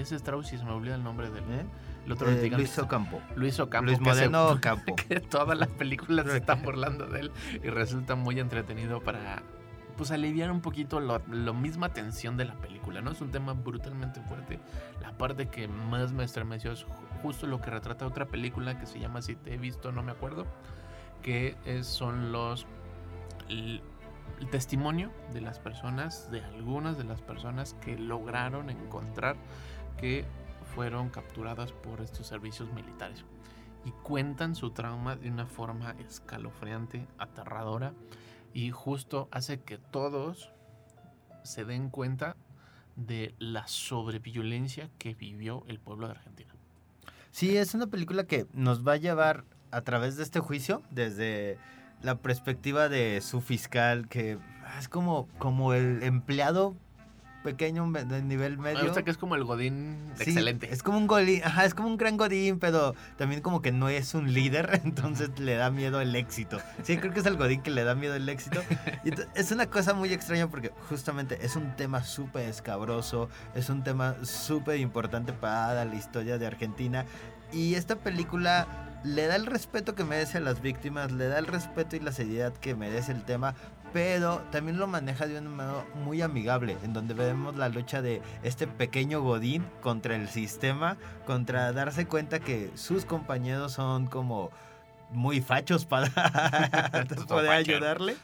[0.00, 1.44] Ese Strauss, y se me olvida el nombre del...
[1.44, 1.66] ¿Eh?
[2.06, 3.20] Eh, Luis Ocampo.
[3.36, 3.86] Luis Ocampo.
[3.86, 4.96] Luis Modeno Ocampo.
[5.08, 7.32] Que todas las películas se están burlando de él
[7.62, 9.42] y resulta muy entretenido para
[9.96, 11.18] pues aliviar un poquito la
[11.52, 13.10] misma tensión de la película, ¿no?
[13.10, 14.58] Es un tema brutalmente fuerte.
[15.02, 16.86] La parte que más me estremeció es
[17.22, 20.12] justo lo que retrata otra película que se llama Si te he visto, no me
[20.12, 20.46] acuerdo.
[21.22, 22.66] que es- son los
[23.50, 23.82] el,
[24.40, 29.36] el testimonio de las personas, de algunas de las personas que lograron encontrar
[29.98, 30.24] que
[30.74, 33.24] fueron capturadas por estos servicios militares
[33.84, 37.94] y cuentan su trauma de una forma escalofriante, aterradora
[38.52, 40.50] y justo hace que todos
[41.42, 42.36] se den cuenta
[42.96, 46.54] de la sobreviolencia que vivió el pueblo de Argentina.
[47.30, 51.58] Sí, es una película que nos va a llevar a través de este juicio, desde
[52.02, 54.38] la perspectiva de su fiscal, que
[54.78, 56.74] es como, como el empleado
[57.42, 58.84] pequeño me- de nivel Me medio.
[58.84, 60.72] gusta que es como el Godín Sí, excelente.
[60.72, 63.88] Es como un godín, ajá, es como un gran godín, pero también como que no
[63.88, 66.58] es un líder, entonces le da miedo el éxito.
[66.82, 68.62] Sí, creo que es el godín que le da miedo el éxito.
[69.04, 73.82] Y es una cosa muy extraña porque justamente es un tema súper escabroso, es un
[73.82, 77.04] tema súper importante para la historia de Argentina.
[77.52, 78.66] Y esta película
[79.02, 82.12] le da el respeto que merece a las víctimas, le da el respeto y la
[82.12, 83.54] seriedad que merece el tema,
[83.92, 88.22] pero también lo maneja de un modo muy amigable, en donde vemos la lucha de
[88.42, 94.50] este pequeño Godín contra el sistema, contra darse cuenta que sus compañeros son como
[95.12, 96.06] muy fachos para
[97.28, 98.16] poder ayudarle.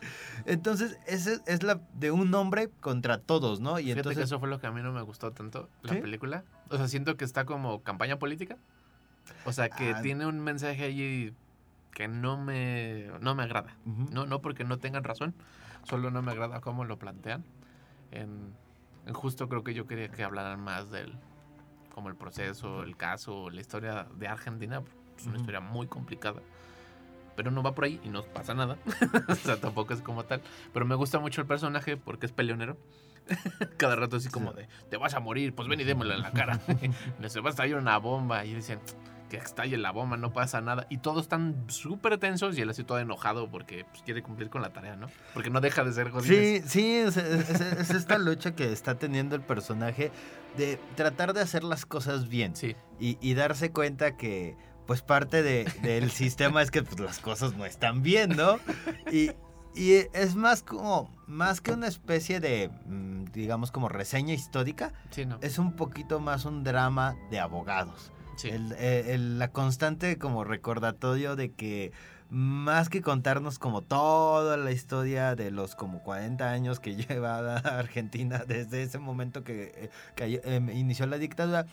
[0.45, 3.79] Entonces, ese es la de un hombre contra todos, ¿no?
[3.81, 5.95] Y Fíjate entonces que eso fue lo que a mí no me gustó tanto, la
[5.95, 6.01] ¿Sí?
[6.01, 6.45] película.
[6.71, 8.57] O sea, siento que está como campaña política.
[9.45, 10.03] O sea, que Ah.
[10.03, 11.33] tiene un mensaje allí
[11.97, 13.75] que no me, no me agrada.
[13.87, 15.35] No, no porque no tengan razón,
[15.85, 17.43] solo no me agrada cómo lo plantean.
[18.11, 18.53] En,
[19.07, 21.19] en justo creo que yo quería que hablaran más del
[21.95, 24.83] como el proceso, el caso, la historia de Argentina.
[25.17, 26.43] Es una historia muy complicada.
[27.35, 28.77] Pero no va por ahí y no pasa nada.
[29.29, 30.43] o sea, tampoco es como tal.
[30.75, 32.77] Pero me gusta mucho el personaje porque es peleonero.
[33.79, 36.33] Cada rato así como de, te vas a morir, pues ven y démoslo en la
[36.33, 36.61] cara.
[37.29, 38.45] Se va a estallar una bomba.
[38.45, 38.81] Y dicen,
[39.29, 40.87] que estalle la bomba, no pasa nada.
[40.91, 44.63] Y todos están súper tensos y él así todo enojado porque pues, quiere cumplir con
[44.63, 45.09] la tarea, ¿no?
[45.35, 46.65] Porque no deja de ser Godínez.
[46.65, 50.11] Sí, sí, es, es- es esta lucha que está teniendo el personaje
[50.57, 55.43] de tratar de hacer las cosas bien Sí, y, y darse cuenta que pues parte
[55.43, 58.59] de- del sistema es que pues, las cosas no están bien, ¿no?
[59.11, 59.33] Y,
[59.75, 65.27] y es más como, más que una especie de, mm, digamos, como reseña histórica, sí,
[65.27, 65.39] no.
[65.43, 68.13] es un poquito más un drama de abogados.
[68.37, 68.49] Sí.
[68.49, 71.93] El- eh, el- la constante como recordatorio de que
[72.29, 78.43] más que contarnos como toda la historia de los como 40 años que lleva Argentina
[78.47, 81.67] desde ese momento que, eh, em, inició la dictadura,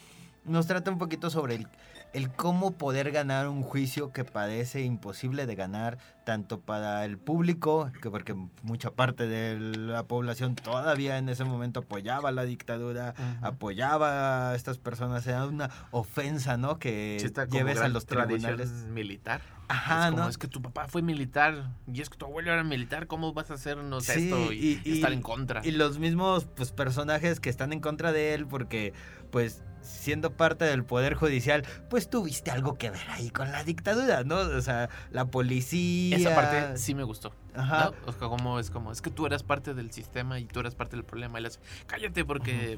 [0.45, 1.67] nos trata un poquito sobre el,
[2.13, 7.91] el cómo poder ganar un juicio que parece imposible de ganar tanto para el público,
[8.01, 14.51] que porque mucha parte de la población todavía en ese momento apoyaba la dictadura, apoyaba
[14.51, 16.79] a estas personas, era una ofensa, ¿no?
[16.79, 18.69] Que Sí, lleves a los tribunales.
[18.89, 19.41] militar.
[19.69, 20.29] Ajá, es como, ¿no?
[20.29, 23.49] es que tu papá fue militar y es que tu abuelo era militar, ¿cómo vas
[23.49, 25.61] a hacernos Sí, esto y, y- y estar en contra?
[25.65, 28.93] Y los mismos pues, personajes que están en contra de él porque
[29.31, 34.23] pues siendo parte del poder judicial, pues tuviste algo que ver ahí con la dictadura,
[34.23, 34.37] ¿no?
[34.37, 36.12] O sea, la policía.
[36.15, 37.33] Esa parte sí me gustó.
[37.55, 37.91] Ajá.
[37.91, 38.09] ¿no?
[38.09, 40.75] O sea, como es como, es que tú eras parte del sistema y tú eras
[40.75, 41.39] parte del problema.
[41.39, 42.77] Y le hace, cállate porque,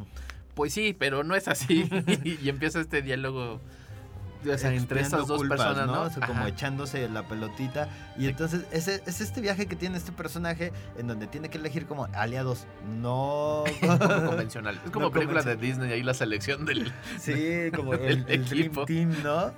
[0.54, 1.90] pues sí, pero no es así.
[2.24, 3.60] y empieza este diálogo,
[4.54, 6.02] o sea, entre estas dos culpas, personas, ¿no?
[6.04, 7.90] O sea, como echándose la pelotita.
[8.18, 11.86] Y entonces ese, es este viaje que tiene este personaje en donde tiene que elegir
[11.86, 12.66] como aliados
[13.02, 13.64] no...
[13.82, 14.80] Como convencional.
[14.86, 15.56] Es como No película de.
[15.56, 16.92] Disney, ahí la selección del...
[17.20, 18.86] Sí, como el, el Dream equipo.
[18.86, 19.54] Team, ¿no?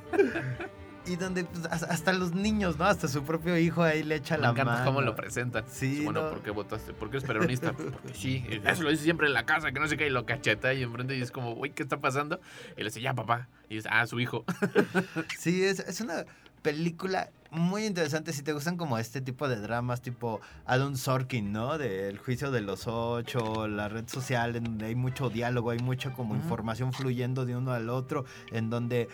[1.07, 2.85] Y donde pues, has- hasta los niños, ¿no?
[2.85, 4.85] Hasta su propio hijo ahí le echa Me la encanta mano.
[4.85, 5.63] cómo lo presentan.
[5.69, 6.29] Sí, bueno, no.
[6.31, 6.93] ¿por qué votaste?
[6.93, 7.71] ¿Por qué eres peronista?
[7.73, 8.45] Porque sí.
[8.65, 10.83] Eso lo dice siempre en la casa, que no sé qué, y lo cacheta y
[10.83, 12.39] enfrente y es como, uy, ¿qué está pasando?
[12.75, 13.47] Y le dice, ya, papá.
[13.69, 14.43] Y dice, ah, su hijo.
[15.37, 16.25] Sí, es, es una
[16.61, 21.77] película muy interesante si te gustan como este tipo de dramas tipo Adam Sorkin, ¿no?
[21.77, 26.11] Del juicio de los ocho, la red social en donde hay mucho diálogo, hay mucha
[26.11, 29.07] como información fluyendo de uno al otro, en donde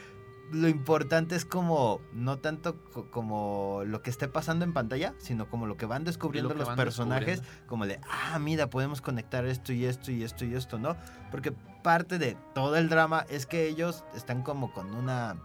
[0.53, 5.49] lo importante es como no tanto co- como lo que esté pasando en pantalla, sino
[5.49, 9.01] como lo que van descubriendo Lo que los van personajes, como de, ah, mira, podemos
[9.01, 10.95] conectar esto y esto y esto y esto, ¿no?
[11.31, 11.51] Porque
[11.83, 15.35] parte de todo el drama es que ellos están como con una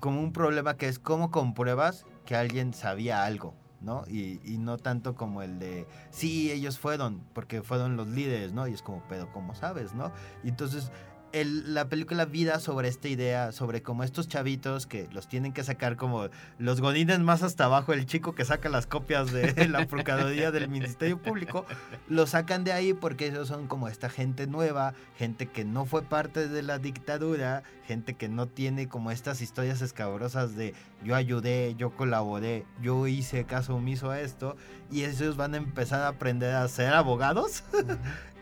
[0.00, 4.04] como un problema que es cómo compruebas que alguien sabía algo, ¿no?
[4.08, 8.66] Y, y no tanto como el de, sí, ellos fueron, porque fueron los líderes, ¿no?
[8.68, 10.10] Y es como, pero ¿cómo sabes, no?
[10.44, 10.90] Y entonces
[11.32, 15.64] el- la película vida sobre esta idea, sobre como estos chavitos que los tienen que
[15.64, 16.28] sacar como
[16.58, 20.68] los godines más hasta abajo, el chico que saca las copias de la Procuraduría del
[20.68, 21.64] Ministerio Público,
[22.08, 26.02] lo sacan de ahí porque ellos son como esta gente nueva, gente que no fue
[26.02, 30.74] parte de la dictadura, gente que no tiene como estas historias escabrosas de
[31.04, 34.56] yo ayudé, yo colaboré, yo hice caso omiso a esto,
[34.90, 37.64] y ellos van a empezar a aprender a ser abogados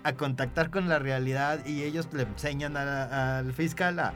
[0.03, 4.15] a contactar con la realidad y ellos le enseñan al fiscal a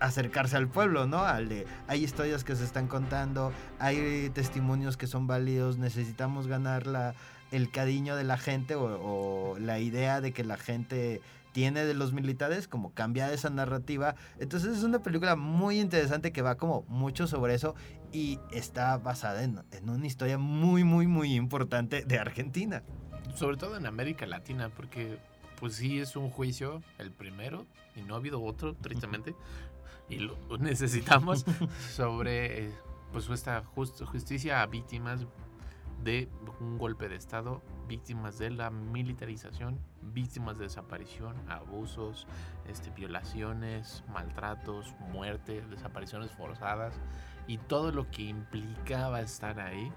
[0.00, 1.24] acercarse al pueblo, ¿no?
[1.24, 6.86] Al de, hay historias que se están contando, hay testimonios que son válidos, necesitamos ganar
[6.86, 7.14] la,
[7.50, 11.20] el cariño de la gente o, o la idea de que la gente
[11.52, 14.14] tiene de los militares, como cambiar esa narrativa.
[14.38, 17.74] Entonces es una película muy interesante que va como mucho sobre eso
[18.12, 22.84] y está basada en, en una historia muy, muy, muy importante de Argentina.
[23.38, 25.18] Sobre todo en América Latina, porque
[25.60, 29.34] pues sí es un juicio, el primero, y no ha habido otro, tristemente,
[30.08, 31.44] y lo necesitamos,
[31.90, 32.72] sobre eh,
[33.12, 35.24] pues esta just- justicia a víctimas
[36.02, 36.28] de
[36.60, 42.26] un golpe de Estado, víctimas de la militarización, víctimas de desaparición, abusos,
[42.66, 47.00] este, violaciones, maltratos, muerte, desapariciones forzadas
[47.46, 49.92] y todo lo que implicaba estar ahí.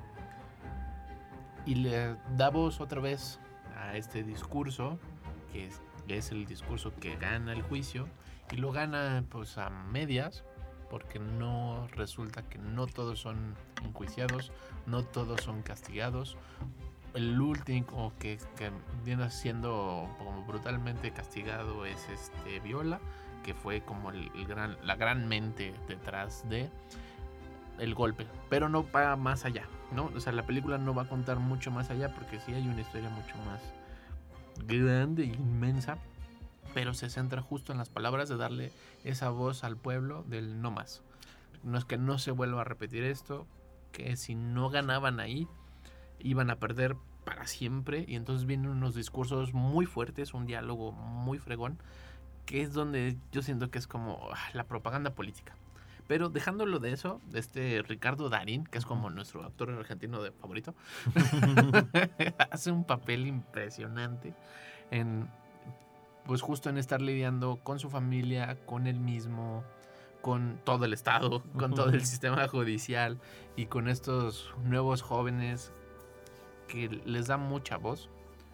[1.65, 3.39] Y le da voz otra vez
[3.75, 4.97] a este discurso,
[5.51, 8.07] que es, es el discurso que gana el juicio,
[8.51, 10.43] y lo gana pues a medias,
[10.89, 14.51] porque no resulta que no todos son enjuiciados,
[14.85, 16.37] no todos son castigados.
[17.13, 18.71] El último que, que
[19.03, 22.99] viene siendo como brutalmente castigado es este Viola,
[23.43, 26.69] que fue como el, el gran, la gran mente detrás de
[27.79, 30.11] el golpe, pero no va más allá, ¿no?
[30.15, 32.81] O sea, la película no va a contar mucho más allá porque sí hay una
[32.81, 33.61] historia mucho más
[34.65, 35.97] grande e inmensa,
[36.73, 38.71] pero se centra justo en las palabras de darle
[39.03, 41.01] esa voz al pueblo del no más.
[41.63, 43.45] No es que no se vuelva a repetir esto,
[43.91, 45.47] que si no ganaban ahí,
[46.19, 51.37] iban a perder para siempre y entonces vienen unos discursos muy fuertes, un diálogo muy
[51.37, 51.77] fregón,
[52.45, 55.55] que es donde yo siento que es como ah, la propaganda política.
[56.07, 60.31] Pero dejándolo de eso, de este Ricardo Darín, que es como nuestro actor argentino de
[60.31, 60.75] favorito,
[62.51, 64.33] hace un papel impresionante
[64.91, 65.29] en,
[66.25, 69.63] pues justo en estar lidiando con su familia, con él mismo,
[70.21, 73.19] con todo el Estado, con todo el sistema judicial
[73.55, 75.73] y con estos nuevos jóvenes
[76.67, 78.09] que les da mucha voz,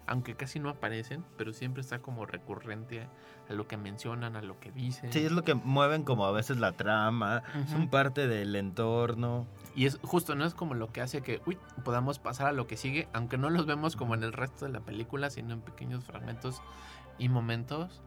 [0.08, 3.06] aunque casi no aparecen, pero siempre está como recurrente
[3.48, 5.12] a lo que mencionan, a lo que dicen.
[5.12, 7.90] Sí, es lo que mueven como a veces la trama, son Ujú.
[7.90, 9.46] parte del entorno.
[9.76, 12.66] Y es justo, no es como lo que hace que uy, podamos pasar a lo
[12.66, 15.60] que sigue, aunque no los vemos como en el resto de la película, sino en
[15.60, 16.62] pequeños fragmentos
[17.18, 18.02] y momentos.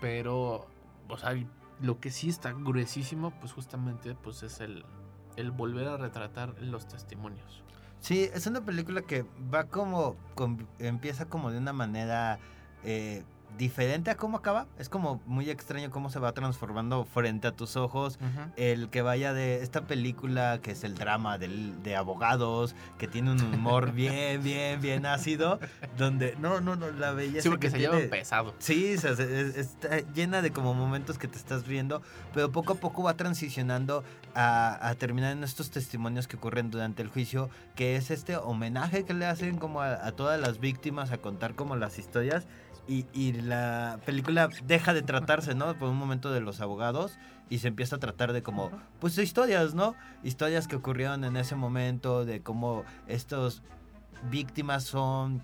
[0.00, 0.66] Pero,
[1.08, 1.34] o sea,
[1.80, 4.84] lo que sí está gruesísimo, pues justamente pues es el,
[5.36, 7.62] el volver a retratar los testimonios.
[8.04, 12.38] Sí, es una película que va como, con- empieza como de una manera
[12.84, 13.22] eh,
[13.58, 14.66] diferente a cómo acaba.
[14.78, 18.18] Es como muy extraño cómo se va transformando frente a tus ojos.
[18.56, 23.30] El que vaya de esta película que es el drama del- de abogados, que tiene
[23.32, 25.60] un humor bien, bien, bien ácido,
[25.96, 28.54] donde no, no, no, la belleza Sí, porque que se tiene- llevan pesado.
[28.58, 32.02] Sí, o sea, se- es- está llena de como momentos que te estás riendo,
[32.32, 34.02] pero poco a poco va transicionando
[34.34, 39.04] a, a terminar en estos testimonios que ocurren durante el juicio, que es este homenaje
[39.04, 42.46] que le hacen como a, a todas las víctimas, a contar como las historias,
[42.86, 45.74] y, y la película deja de tratarse, ¿no?
[45.78, 47.18] Por un momento de los abogados
[47.48, 48.70] y se empieza a tratar de como,
[49.00, 49.94] pues historias, ¿no?
[50.22, 53.62] Historias que ocurrieron en ese momento, de cómo estos
[54.30, 55.42] víctimas son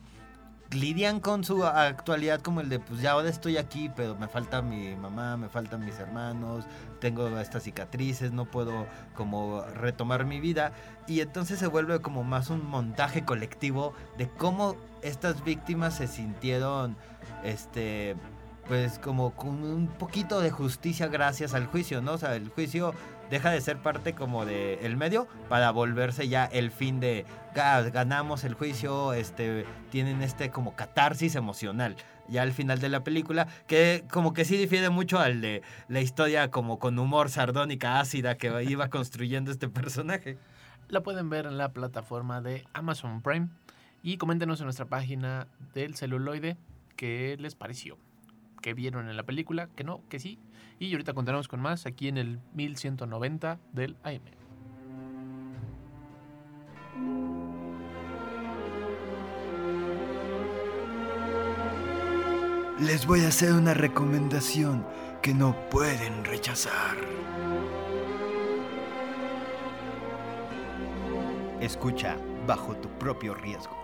[0.72, 4.62] lidian con su actualidad como el de pues ya ahora estoy aquí pero me falta
[4.62, 6.64] mi mamá me faltan mis hermanos
[7.01, 8.86] tengo estas cicatrices no puedo
[9.16, 10.72] como retomar mi vida
[11.09, 16.97] y entonces se vuelve como más un montaje colectivo de cómo estas víctimas se sintieron
[17.45, 18.16] este
[18.68, 22.95] pues como con un poquito de justicia gracias al juicio no o sea el juicio
[23.28, 27.24] deja de ser parte como de el medio para volverse ya el fin de
[27.55, 31.97] "Ga- ganamos el juicio, este tienen este como catarsis emocional
[32.28, 36.01] ya al final de la película que como que sí difiere mucho al de la
[36.01, 40.38] historia como con humor sardónica ácida que iba construyendo este personaje.
[40.88, 43.49] La pueden ver en la plataforma de Amazon Prime.
[44.03, 46.57] Y coméntenos en nuestra página del celuloide
[47.01, 47.97] qué les pareció,
[48.61, 50.39] qué vieron en la película, que no, que sí.
[50.79, 54.21] Y ahorita continuamos con más aquí en el 1190 del AM.
[62.81, 64.87] les voy a hacer una recomendación
[65.21, 66.97] que no pueden rechazar.
[71.61, 73.80] Escucha bajo tu propio riesgo.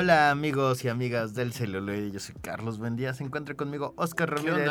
[0.00, 4.48] Hola amigos y amigas del celuloide, yo soy Carlos Bendía, se encuentra conmigo Oscar ¿Qué
[4.48, 4.70] Ramírez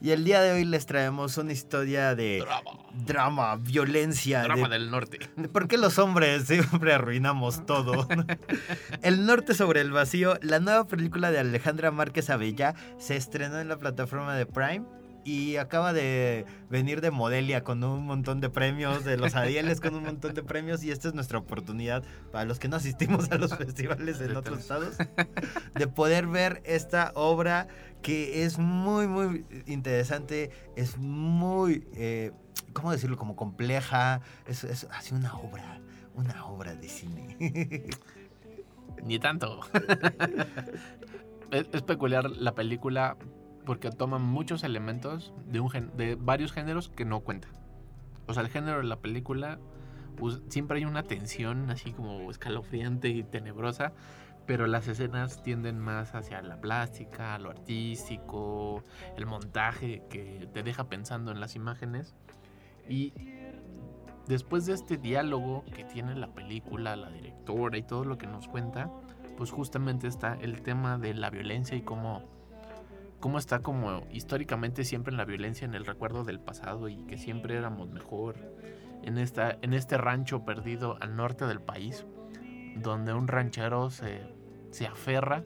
[0.00, 2.70] y el día de hoy les traemos una historia de Drama.
[3.04, 5.18] drama, violencia, Drama de del norte.
[5.52, 8.08] ¿Por qué los hombres siempre arruinamos todo?
[9.02, 13.68] el norte sobre el vacío, la nueva película de Alejandra Márquez Abella se estrenó en
[13.68, 14.86] la plataforma de Prime
[15.24, 19.94] y acaba de venir de Modelia con un montón de premios, de los Arieles con
[19.94, 23.36] un montón de premios y esta es nuestra oportunidad para los que no asistimos a
[23.36, 24.96] los festivales en otros estados
[25.74, 27.68] de poder ver esta obra
[28.02, 32.32] que es muy muy interesante, es muy eh,
[32.72, 33.16] ¿cómo decirlo?
[33.16, 34.20] Como compleja.
[34.46, 35.80] Es, es así una obra,
[36.14, 37.36] una obra de cine.
[39.02, 39.60] Ni tanto.
[41.50, 43.16] es, es peculiar la película
[43.64, 47.50] porque toma muchos elementos de, un gen- de varios géneros que no cuentan.
[48.26, 49.58] O sea, el género de la película
[50.20, 53.92] us- siempre hay una tensión así como escalofriante y tenebrosa,
[54.46, 58.82] pero las escenas tienden más hacia la plástica, lo artístico,
[59.16, 62.14] el montaje que te deja pensando en las imágenes.
[62.88, 63.12] Y
[64.26, 68.48] después de este diálogo que tiene la película, la directora y todo lo que nos
[68.48, 68.90] cuenta,
[69.36, 72.24] pues justamente está el tema de la violencia y cómo,
[73.22, 77.16] cómo está como históricamente siempre en la violencia en el recuerdo del pasado y que
[77.16, 78.34] siempre éramos mejor
[79.04, 82.04] en, esta, en este rancho perdido al norte del país,
[82.74, 84.22] donde un ranchero se,
[84.72, 85.44] se aferra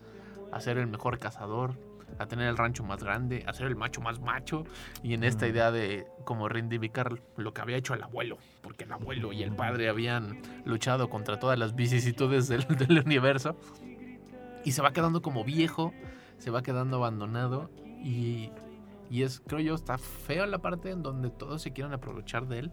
[0.53, 1.75] a ser el mejor cazador,
[2.19, 4.65] a tener el rancho más grande, a ser el macho más macho
[5.03, 8.93] y en esta idea de como reivindicar lo que había hecho el abuelo, porque el
[8.93, 13.55] abuelo y el padre habían luchado contra todas las vicisitudes del, del universo
[14.65, 15.93] y se va quedando como viejo,
[16.39, 17.71] se va quedando abandonado
[18.03, 18.51] y,
[19.11, 22.59] y es, creo yo, está feo la parte en donde todos se quieren aprovechar de
[22.61, 22.73] él.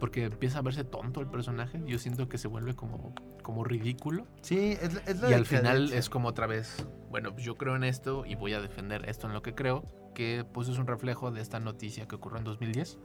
[0.00, 1.80] Porque empieza a verse tonto el personaje.
[1.86, 4.26] Yo siento que se vuelve como, como ridículo.
[4.42, 7.76] Sí, es, es la Y al final es como otra vez, bueno, pues yo creo
[7.76, 10.86] en esto y voy a defender esto en lo que creo, que pues es un
[10.88, 12.98] reflejo de esta noticia que ocurrió en 2010.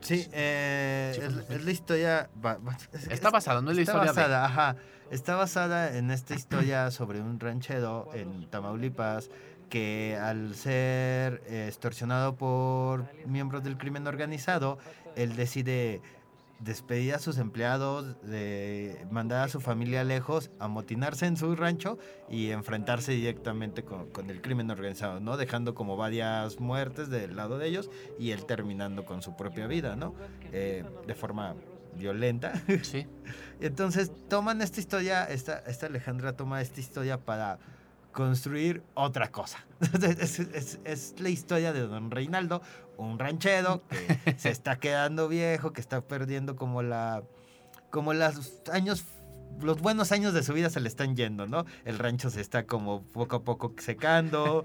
[0.00, 2.30] Sí, eh, Sí, es, es la historia...
[2.92, 4.16] Está es- basado, no es la está historia de...
[4.16, 4.76] basada, ajá.
[5.10, 9.30] Está basada en esta historia sobre un ranchero en Tamaulipas
[9.70, 14.78] que al ser eh, extorsionado por miembros del crimen organizado,
[15.14, 16.02] él decide
[16.58, 21.98] despedir a sus empleados, de mandar a su familia lejos, amotinarse en su rancho
[22.28, 25.36] y enfrentarse directamente con, con el crimen organizado, ¿no?
[25.36, 29.94] Dejando como varias muertes del lado de ellos y él terminando con su propia vida,
[29.94, 30.14] ¿no?
[30.52, 31.54] Eh, de forma
[31.96, 32.52] violenta.
[32.82, 33.06] Sí,
[33.60, 37.58] Entonces toman esta historia, esta, esta Alejandra toma esta historia para
[38.12, 39.58] construir otra cosa.
[40.20, 42.62] es, es- es la historia de don Reinaldo,
[42.96, 47.22] un ranchero que se está quedando viejo, que está perdiendo como la
[47.90, 49.04] como los años
[49.62, 51.64] los buenos años de su vida se le están yendo, ¿no?
[51.86, 54.62] El rancho se está como poco a poco secando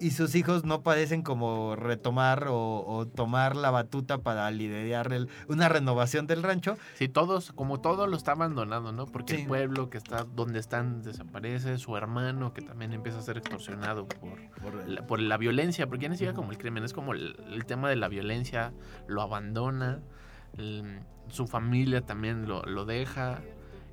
[0.00, 5.28] y sus hijos no parecen como retomar o, o tomar la batuta para liderar el-
[5.48, 6.78] una renovación del rancho.
[6.94, 9.04] sí, todos, como todo lo está abandonado, ¿no?
[9.06, 9.40] Porque Sí.
[9.42, 14.06] el pueblo que está donde están desaparece, su hermano que también empieza a ser extorsionado
[14.08, 17.12] por, Por- la, por la violencia, porque ya ni siquiera como el crimen, es como
[17.12, 18.72] el, el tema de la violencia,
[19.06, 20.00] lo abandona,
[20.56, 23.40] el- su familia también lo, lo deja,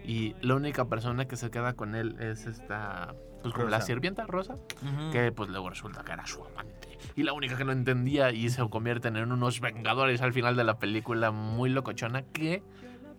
[0.03, 4.25] y la única persona que se queda con él es esta, pues como la sirvienta
[4.25, 5.11] Rosa, Ujú.
[5.11, 8.49] que pues luego resulta que era su amante, y la única que no entendía y
[8.49, 12.63] se convierten en unos vengadores al final de la película muy locochona que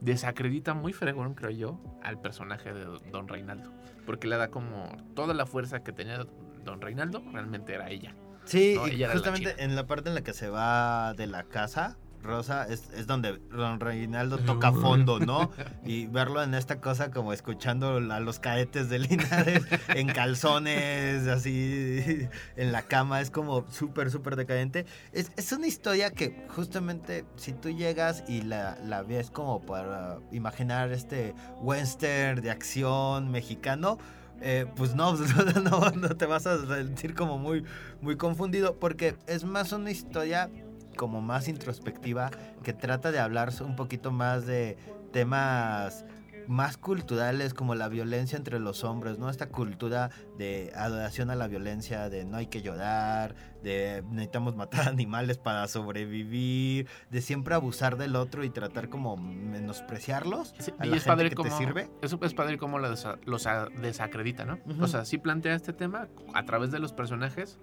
[0.00, 3.72] desacredita muy fregón, creo yo, al personaje de Don Reinaldo,
[4.06, 6.24] porque le da como toda la fuerza que tenía
[6.64, 8.14] Don Reinaldo, realmente era ella.
[8.44, 9.62] Sí, No, y ella la justamente china.
[9.64, 11.98] en la parte en la que se va de la casa,
[12.28, 15.50] Rosa, es, es donde Don Reinaldo toca fondo, ¿no?
[15.84, 22.28] Y verlo en esta cosa como escuchando a los cadetes de Linares en calzones, así
[22.56, 24.84] en la cama, es como súper, súper decadente.
[25.12, 30.18] Es, es una historia que justamente si tú llegas y la, la ves como para
[30.30, 33.98] imaginar este western de acción mexicano,
[34.40, 35.14] eh, pues no,
[35.62, 37.64] no, no te vas a sentir como muy,
[38.00, 40.50] muy confundido porque es más una historia
[40.98, 42.30] como más introspectiva
[42.62, 44.76] que trata de hablar un poquito más de
[45.12, 46.04] temas
[46.48, 49.28] más culturales como la violencia entre los hombres, ¿no?
[49.28, 54.88] Esta cultura de adoración a la violencia, de no hay que llorar, de necesitamos matar
[54.88, 60.88] animales para sobrevivir, de siempre abusar del otro y tratar como menospreciarlos Sí, a y
[60.90, 61.90] la es gente padre que como, te sirve.
[62.00, 62.56] Eso es padre
[62.88, 64.58] desa- los a- desacredita, ¿no?
[64.80, 67.58] O sea, sí plantea este tema a través de los personajes,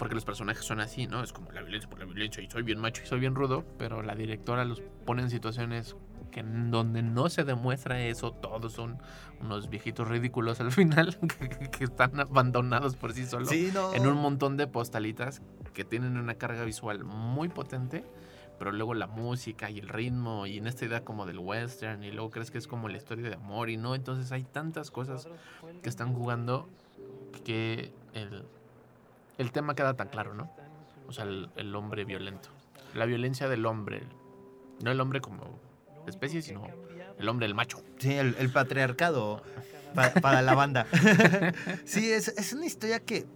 [0.00, 1.22] porque los personajes son así, ¿no?
[1.22, 3.66] Es como la violencia por la violencia y soy bien macho y soy bien rudo,
[3.76, 5.94] pero la directora los pone en situaciones
[6.32, 8.96] que en donde no se demuestra eso, todos son
[9.42, 13.92] unos viejitos ridículos al final que, que están abandonados por sí solos Sí, no.
[13.92, 15.42] en un montón de postalitas
[15.74, 18.06] que tienen una carga visual muy potente,
[18.58, 22.10] pero luego la música y el ritmo y en esta idea como del western y
[22.10, 25.28] luego crees que es como la historia de amor y no, entonces hay tantas cosas
[25.82, 26.70] que están jugando
[27.44, 28.46] que el,
[29.40, 30.50] el tema queda tan claro, ¿no?
[31.08, 32.50] O sea, el, hombre violento,
[32.94, 34.02] la violencia del hombre,
[34.82, 35.58] no el hombre como
[36.06, 36.66] especie, sino
[37.18, 37.82] el hombre, el macho.
[37.98, 39.42] Sí, el, patriarcado
[39.94, 40.86] pa- para la banda.
[41.84, 43.26] sí, es, es una historia que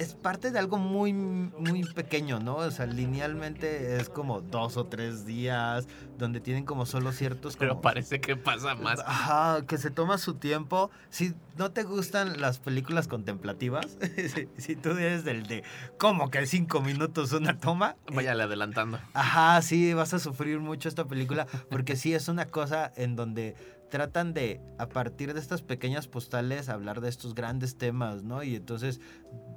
[0.00, 2.56] es parte de algo muy, muy pequeño, ¿no?
[2.56, 7.58] O sea, linealmente es como dos o tres días, donde tienen como solo ciertos...
[7.58, 9.00] Pero parece que pasa más.
[9.00, 10.90] Ajá, que se toma su tiempo.
[11.10, 13.98] Si no te gustan las películas contemplativas,
[14.34, 15.64] si, si tú eres del de,
[15.98, 17.96] ¿cómo que cinco minutos una toma?
[18.10, 18.98] Váyale adelantando.
[19.12, 23.54] Ajá, sí, vas a sufrir mucho esta película porque sí es una cosa en donde
[23.90, 28.42] tratan de, a partir de estas pequeñas postales, hablar de estos grandes temas, ¿no?
[28.42, 29.00] Y entonces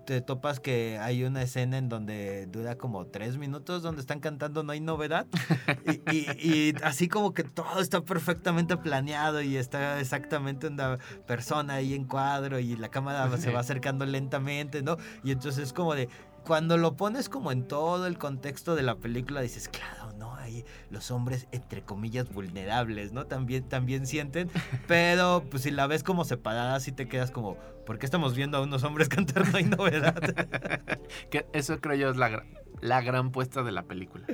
[0.05, 4.61] te topas que hay una escena en donde dura como tres minutos donde están cantando
[4.61, 5.27] No hay novedad
[6.11, 11.75] y, y- y así como que todo está perfectamente planeado y está exactamente una persona
[11.75, 14.97] ahí en cuadro y la cámara se va acercando lentamente, ¿no?
[15.23, 16.09] Y entonces es como de,
[16.45, 20.35] cuando lo pones como en todo el contexto de la película, dices, claro, ¿no?
[20.35, 23.25] Ahí los hombres, entre comillas, vulnerables, ¿no?
[23.25, 24.49] También, también sienten,
[24.87, 28.57] pero pues si la ves como separada, sí te quedas como, ¿por qué estamos viendo
[28.57, 30.15] a unos hombres cantar No hay novedad?
[31.29, 32.43] Que eso creo yo es la,
[32.81, 34.25] la gran puesta de la película.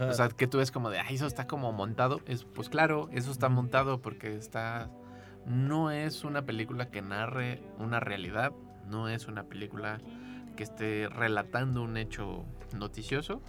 [0.00, 2.20] O sea, que tú ves como de, ay, eso está como montado.
[2.26, 4.90] Es, pues claro, eso está montado porque está...
[5.46, 8.52] No es una película que narre una realidad,
[8.86, 10.00] no es una película
[10.54, 12.44] que esté relatando un hecho
[12.76, 13.42] noticioso,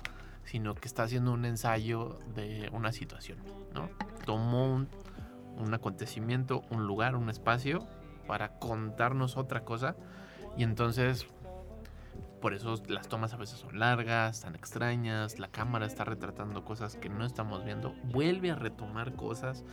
[0.44, 3.40] sino que está haciendo un ensayo de una situación,
[3.74, 3.90] ¿no?
[4.26, 4.88] Tomó un,
[5.58, 7.88] un acontecimiento, un lugar, un espacio
[8.28, 9.96] para contarnos otra cosa
[10.58, 11.28] y entonces
[12.46, 16.96] por eso las tomas a veces son largas, tan extrañas, la cámara está retratando cosas
[16.96, 19.64] que no estamos viendo, vuelve a retomar cosas.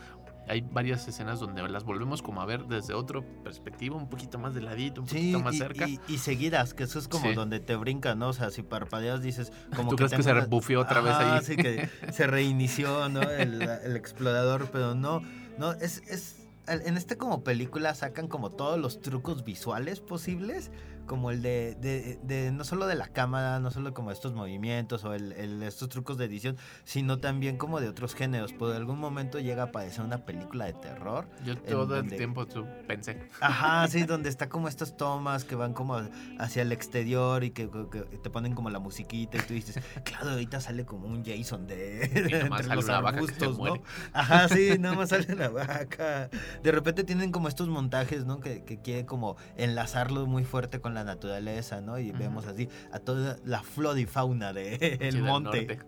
[0.48, 4.54] Hay varias escenas donde las volvemos como a ver desde otra perspectiva, un poquito más
[4.54, 5.88] de ladito, un Sí, poquito más y, cerca.
[5.88, 7.34] y- y seguidas, que eso es como Sí.
[7.34, 8.28] donde te brinca, ¿no?
[8.28, 11.40] O sea, si parpadeas dices como ¿Tú crees que se una- bufeó otra vez ahí?
[11.44, 13.22] sí, que se reinició, ¿no?
[13.22, 15.22] El, el explorador, pero no,
[15.58, 20.70] no, es, es, en este como película sacan como todos los trucos visuales posibles,
[21.06, 25.04] como el de, de, de- no solo de la cámara, no solo como estos movimientos
[25.04, 28.52] o el, el- estos trucos de edición, sino también como de otros géneros.
[28.52, 31.28] Por algún momento llega a aparecer una película de terror.
[31.44, 33.28] Yo todo el tiempo tú pensé.
[33.40, 36.00] Ajá, sí, donde está como estas tomas que van como
[36.38, 40.30] hacia el exterior y que, que te ponen como la musiquita y tú dices, claro,
[40.30, 43.58] ahorita sale como un Jason de, Y entre sale los una vaca que se arbustos,
[43.58, 43.82] ¿no?
[44.12, 46.30] Ajá, sí, nada más sale la vaca.
[46.62, 48.40] De repente tienen como estos montajes, ¿no?
[48.40, 51.98] Que, que quiere como enlazarlo muy fuerte con la naturaleza, ¿no?
[51.98, 52.18] Y Ujú.
[52.18, 55.78] vemos así a toda la flora y fauna del Sí, el monte.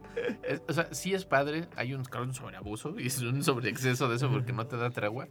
[0.43, 4.09] Es- o sea, sí es padre, hay un, claro, un sobreabuso y es un sobreexceso
[4.09, 5.29] de eso porque no te da tregua,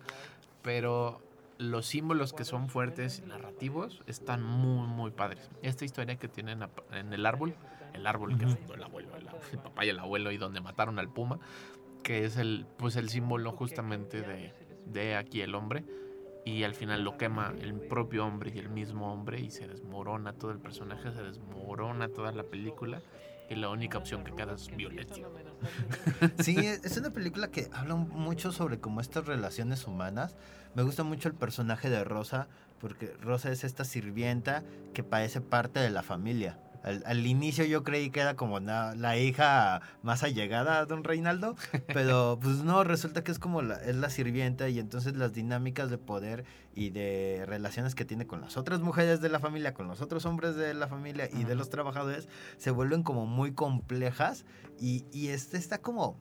[0.61, 1.21] pero
[1.57, 5.49] los símbolos que son fuertes y narrativos están muy, muy padres.
[5.61, 6.61] Esta historia que tienen
[6.91, 7.53] en el árbol,
[7.93, 10.99] el árbol que fundó el abuelo, el, el papá y el abuelo y donde mataron
[10.99, 11.39] al puma,
[12.01, 14.53] que es el, pues el símbolo justamente de,
[14.87, 15.85] de aquí el hombre.
[16.45, 20.33] Y al final lo quema el propio hombre y el mismo hombre y se desmorona
[20.33, 23.01] todo el personaje, se desmorona toda la película
[23.49, 25.27] y la única opción que queda es violencia.
[26.39, 30.35] Sí, es una película que habla mucho sobre como estas relaciones humanas.
[30.75, 32.47] Me gusta mucho el personaje de Rosa,
[32.79, 34.63] porque Rosa es esta sirvienta
[34.93, 36.59] que parece parte de la familia.
[36.83, 41.55] Al, al inicio yo creí que era como la hija más allegada a don Reinaldo,
[41.93, 45.89] pero pues no, resulta que es como la, es la sirvienta y entonces las dinámicas
[45.89, 49.87] de poder y de relaciones que tiene con las otras mujeres de la familia, con
[49.87, 52.27] los otros hombres de la familia y de los trabajadores
[52.57, 54.45] se vuelven como muy complejas
[54.79, 56.17] y, y este está como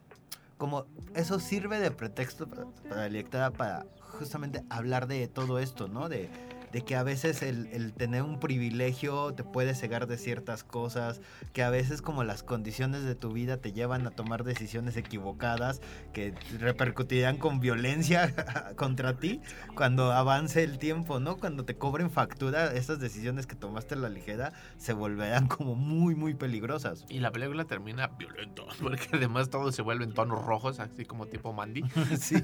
[0.59, 0.87] como
[1.17, 6.09] eso sirve de pretexto para, para para justamente hablar de todo esto, ¿no?
[6.09, 6.31] De,
[6.73, 11.21] de que a veces el, el tener un privilegio te puede cegar de ciertas cosas,
[11.53, 15.81] que a veces como las condiciones de tu vida te llevan a tomar decisiones equivocadas
[16.13, 18.35] que repercutirán con violencia
[18.77, 19.41] contra ti
[19.75, 21.37] cuando avance el tiempo, ¿no?
[21.37, 26.15] Cuando te cobren factura, esas decisiones que tomaste a la ligera se volverán como muy,
[26.15, 27.05] muy peligrosas.
[27.09, 31.27] Y la película termina violento, porque además todo se vuelve en tonos rojos, así como
[31.27, 31.83] tipo Mandy.
[32.19, 32.37] sí.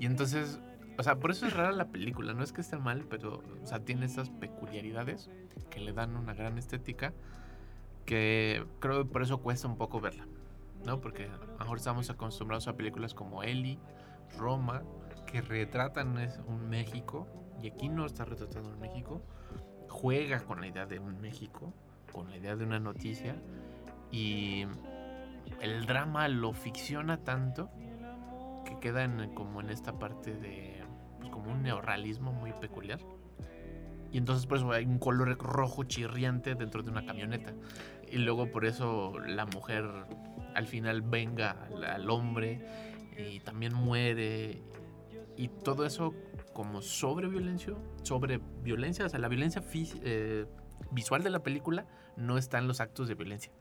[0.00, 0.58] y entonces,
[0.96, 3.66] o sea, por eso es rara la película, no es que esté mal, pero, o
[3.66, 5.30] sea, tiene estas peculiaridades
[5.70, 7.12] que le dan una gran estética,
[8.04, 10.26] que creo que por eso cuesta un poco verla,
[10.84, 11.00] ¿no?
[11.00, 13.78] Porque a lo mejor estamos acostumbrados a películas como Ellie,
[14.38, 14.82] Roma,
[15.26, 16.16] que retratan
[16.46, 17.26] un México,
[17.60, 19.22] y aquí no está retratando un México,
[19.88, 21.72] juega con la idea de un México,
[22.12, 23.36] con la idea de una noticia,
[24.10, 24.64] y
[25.60, 27.70] el drama lo ficciona tanto
[28.64, 30.73] que queda en, como en esta parte de
[31.30, 33.00] pues, como un neorrealismo muy peculiar.
[34.12, 37.52] Y entonces por eso hay un color rojo chirriante dentro de una camioneta.
[38.10, 39.84] Y luego por eso la mujer
[40.54, 42.64] al final venga al, al hombre
[43.18, 44.62] y también muere.
[45.36, 46.14] Y todo eso
[46.54, 50.46] como sobre violencia, sobre violencia, o sea, la violencia eh,
[50.92, 51.84] visual de la película
[52.16, 53.52] no está en los actos de violencia,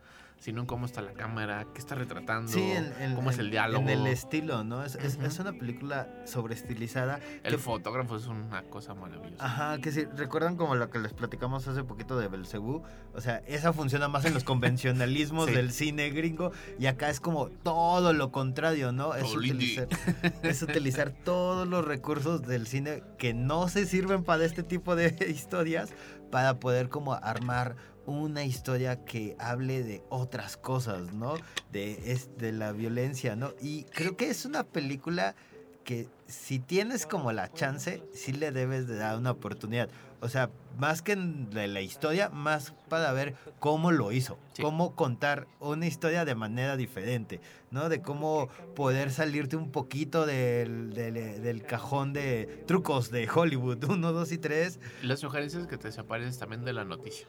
[0.43, 3.49] sino en cómo está la cámara, qué está retratando, Sí, en, en- cómo es el
[3.49, 3.81] diálogo.
[3.83, 4.83] En el estilo, ¿no?
[4.83, 7.21] Es, es- es una película sobreestilizada.
[7.43, 9.43] El que- fotógrafo es una cosa maravillosa.
[9.43, 12.83] Ajá, que si recuerdan como lo que les platicamos hace poquito de Belcebú,
[13.13, 15.53] o sea, esa funciona más en los convencionalismos Sí.
[15.55, 19.15] del cine gringo y acá es como todo lo contrario, ¿no?
[19.15, 19.87] Es utilizar,
[20.43, 25.15] es utilizar todos los recursos del cine que no se sirven para este tipo de
[25.29, 25.93] historias
[26.31, 27.75] para poder como armar
[28.05, 31.35] una historia que hable de otras cosas, ¿no?
[31.71, 33.53] De, es, de la violencia, ¿no?
[33.61, 35.35] Y creo que es una película
[35.83, 39.89] que si tienes como la chance, sí le debes de dar una oportunidad.
[40.21, 44.61] O sea, más que en la, historia, más para ver cómo lo hizo, Sí.
[44.61, 47.41] cómo contar una historia de manera diferente,
[47.71, 47.89] ¿no?
[47.89, 54.13] De cómo poder salirte un poquito del, del, del cajón de trucos de Hollywood, 1,
[54.13, 54.79] 2 y 3.
[55.03, 57.27] Y Las sugerencias que te desapareces también de la noticia.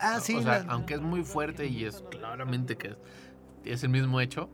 [0.00, 0.36] Ah, sí.
[0.36, 2.96] o sea, la- aunque es muy fuerte y es claramente que
[3.64, 4.48] es el mismo hecho,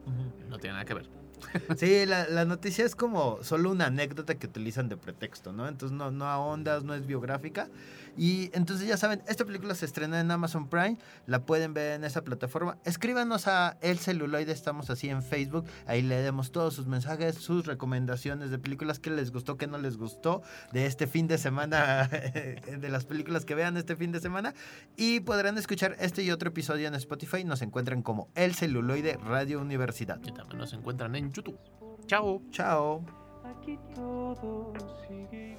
[0.48, 1.08] no tiene nada que ver.
[1.76, 5.68] Sí, la, la noticia es como solo una anécdota que utilizan de pretexto, ¿no?
[5.68, 7.68] Entonces no, no ahondas, no es biográfica.
[8.16, 12.04] Y entonces ya saben, esta película se estrena en Amazon Prime, la pueden ver en
[12.04, 12.78] esa plataforma.
[12.84, 18.50] Escríbanos a El Celuloide, estamos así en Facebook, ahí leemos todos sus mensajes, sus recomendaciones
[18.50, 20.42] de películas que les gustó, que no les gustó,
[20.72, 24.54] de este fin de semana, de las películas que vean este fin de semana.
[24.96, 29.60] Y podrán escuchar este y otro episodio en Spotify, nos encuentran como El Celuloide Radio
[29.60, 30.20] Universidad.
[30.22, 31.58] Y también nos encuentran en YouTube.
[32.06, 32.42] Chao.
[32.50, 33.04] Chao.
[33.44, 34.72] Aquí todo
[35.06, 35.58] sigue